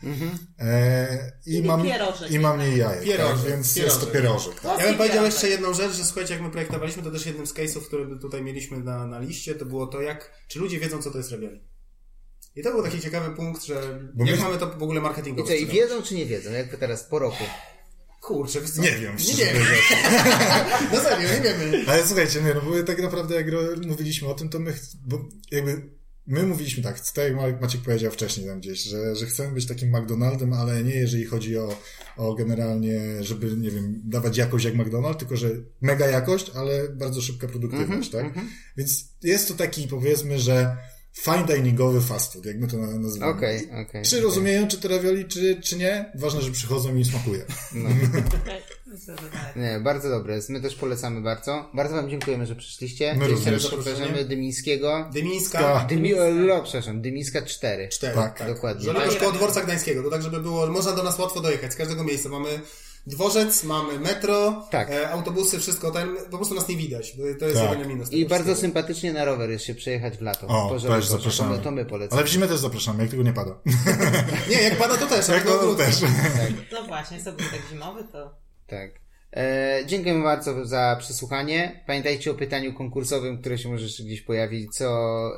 [0.60, 3.50] E, I Czyli mam, pierożek i mam mniej jajek, Pierożek, tak?
[3.52, 3.96] więc pierożek.
[4.00, 4.60] jest to pierożek.
[4.62, 4.80] Tak?
[4.80, 7.54] Ja bym powiedział jeszcze jedną rzecz, że słuchajcie, jak my projektowaliśmy, to też jednym z
[7.54, 11.12] case'ów, który tutaj mieliśmy na, na liście, to było to, jak, czy ludzie wiedzą, co
[11.12, 11.62] to jest ravioli.
[12.56, 15.04] I to był taki ciekawy punkt, że Bo jak my- mamy to w ogóle I
[15.04, 15.90] marketingowo co, i sprzedawać.
[15.90, 16.52] wiedzą czy nie wiedzą?
[16.52, 17.44] Jak teraz, po roku.
[18.26, 18.82] Kurczę, wiesz co?
[18.82, 19.64] Nie wiem, Nie szczerze wiem.
[20.94, 21.84] No serio, nie wiemy.
[21.88, 23.46] Ale słuchajcie, nie, no bo tak naprawdę jak
[23.88, 24.74] mówiliśmy o tym, to my,
[25.06, 25.90] bo jakby
[26.28, 29.66] my mówiliśmy tak, tak jak Ma- Maciek powiedział wcześniej tam gdzieś, że, że chcemy być
[29.66, 31.78] takim McDonaldem, ale nie jeżeli chodzi o,
[32.18, 35.50] o generalnie, żeby, nie wiem, dawać jakość jak McDonald, tylko że
[35.82, 38.26] mega jakość, ale bardzo szybka produktywność, tak?
[38.78, 40.78] Więc jest to taki, powiedzmy, że
[41.20, 43.32] fine diningowy fast food, jak my to na- nazywamy.
[43.32, 44.04] Okej, okej.
[44.04, 44.22] Czy okej.
[44.22, 46.12] rozumieją, czy te ravioli, czy, czy nie?
[46.16, 47.46] Ważne, że przychodzą i im smakuje.
[48.86, 49.56] Myślę, że tak.
[49.56, 50.40] Nie, bardzo dobre.
[50.50, 51.70] My też polecamy bardzo.
[51.74, 53.14] Bardzo Wam dziękujemy, że przyszliście.
[53.14, 53.68] My Jeszcze również.
[53.68, 55.10] przepraszamy Dymińskiego.
[55.14, 55.60] Dymińska.
[55.60, 55.88] Tak.
[55.88, 56.14] Dymi...
[56.14, 57.88] o, przepraszam, Dymińska 4.
[57.88, 58.16] Cztery.
[58.16, 58.86] Tak, dokładnie.
[58.86, 62.04] Żoliborz koło dworca gdańskiego, to tak, żeby było, można do nas łatwo dojechać z każdego
[62.04, 62.30] miejsca.
[62.30, 62.50] Mamy
[63.08, 64.90] dworzec, mamy metro, Tak.
[64.92, 67.12] e, autobusy, wszystko ten, po prostu nas nie widać.
[67.12, 67.70] To, to jest Tak.
[67.72, 68.08] jedyny minus.
[68.08, 68.56] I tego bardzo wszystkiego.
[68.74, 70.48] sympatycznie na rower jest się przejechać w lato.
[70.48, 71.50] O, Po też zapraszamy.
[71.52, 72.20] To my, to my polecamy.
[72.22, 73.60] Ale w zimę też zapraszamy, jak tylko nie pada.
[74.50, 75.96] Nie, jak pada to też, Jak to to też.
[76.72, 78.36] No właśnie, sobie tak zimowy to...
[78.68, 78.92] Tak.
[79.34, 81.84] E, dziękujemy bardzo za przesłuchanie.
[81.88, 84.88] Pamiętajcie o pytaniu konkursowym, które się może jeszcze gdzieś pojawić, co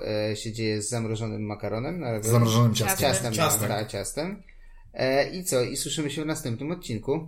[0.07, 1.99] e, się dzieje z zamrożonym makaronem.
[1.99, 2.97] Na Z zamrożonym ciastem.
[3.09, 3.33] ciastem.
[3.33, 3.67] Ciastem.
[3.67, 4.43] Tak, ciastem.
[4.93, 5.61] E, I co?
[5.61, 7.27] I słyszymy się w następnym odcinku.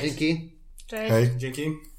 [0.00, 0.14] Cześć.
[0.14, 0.52] Dzięki.
[0.86, 1.10] Cześć.
[1.12, 1.30] Hej.
[1.36, 1.93] Dzięki.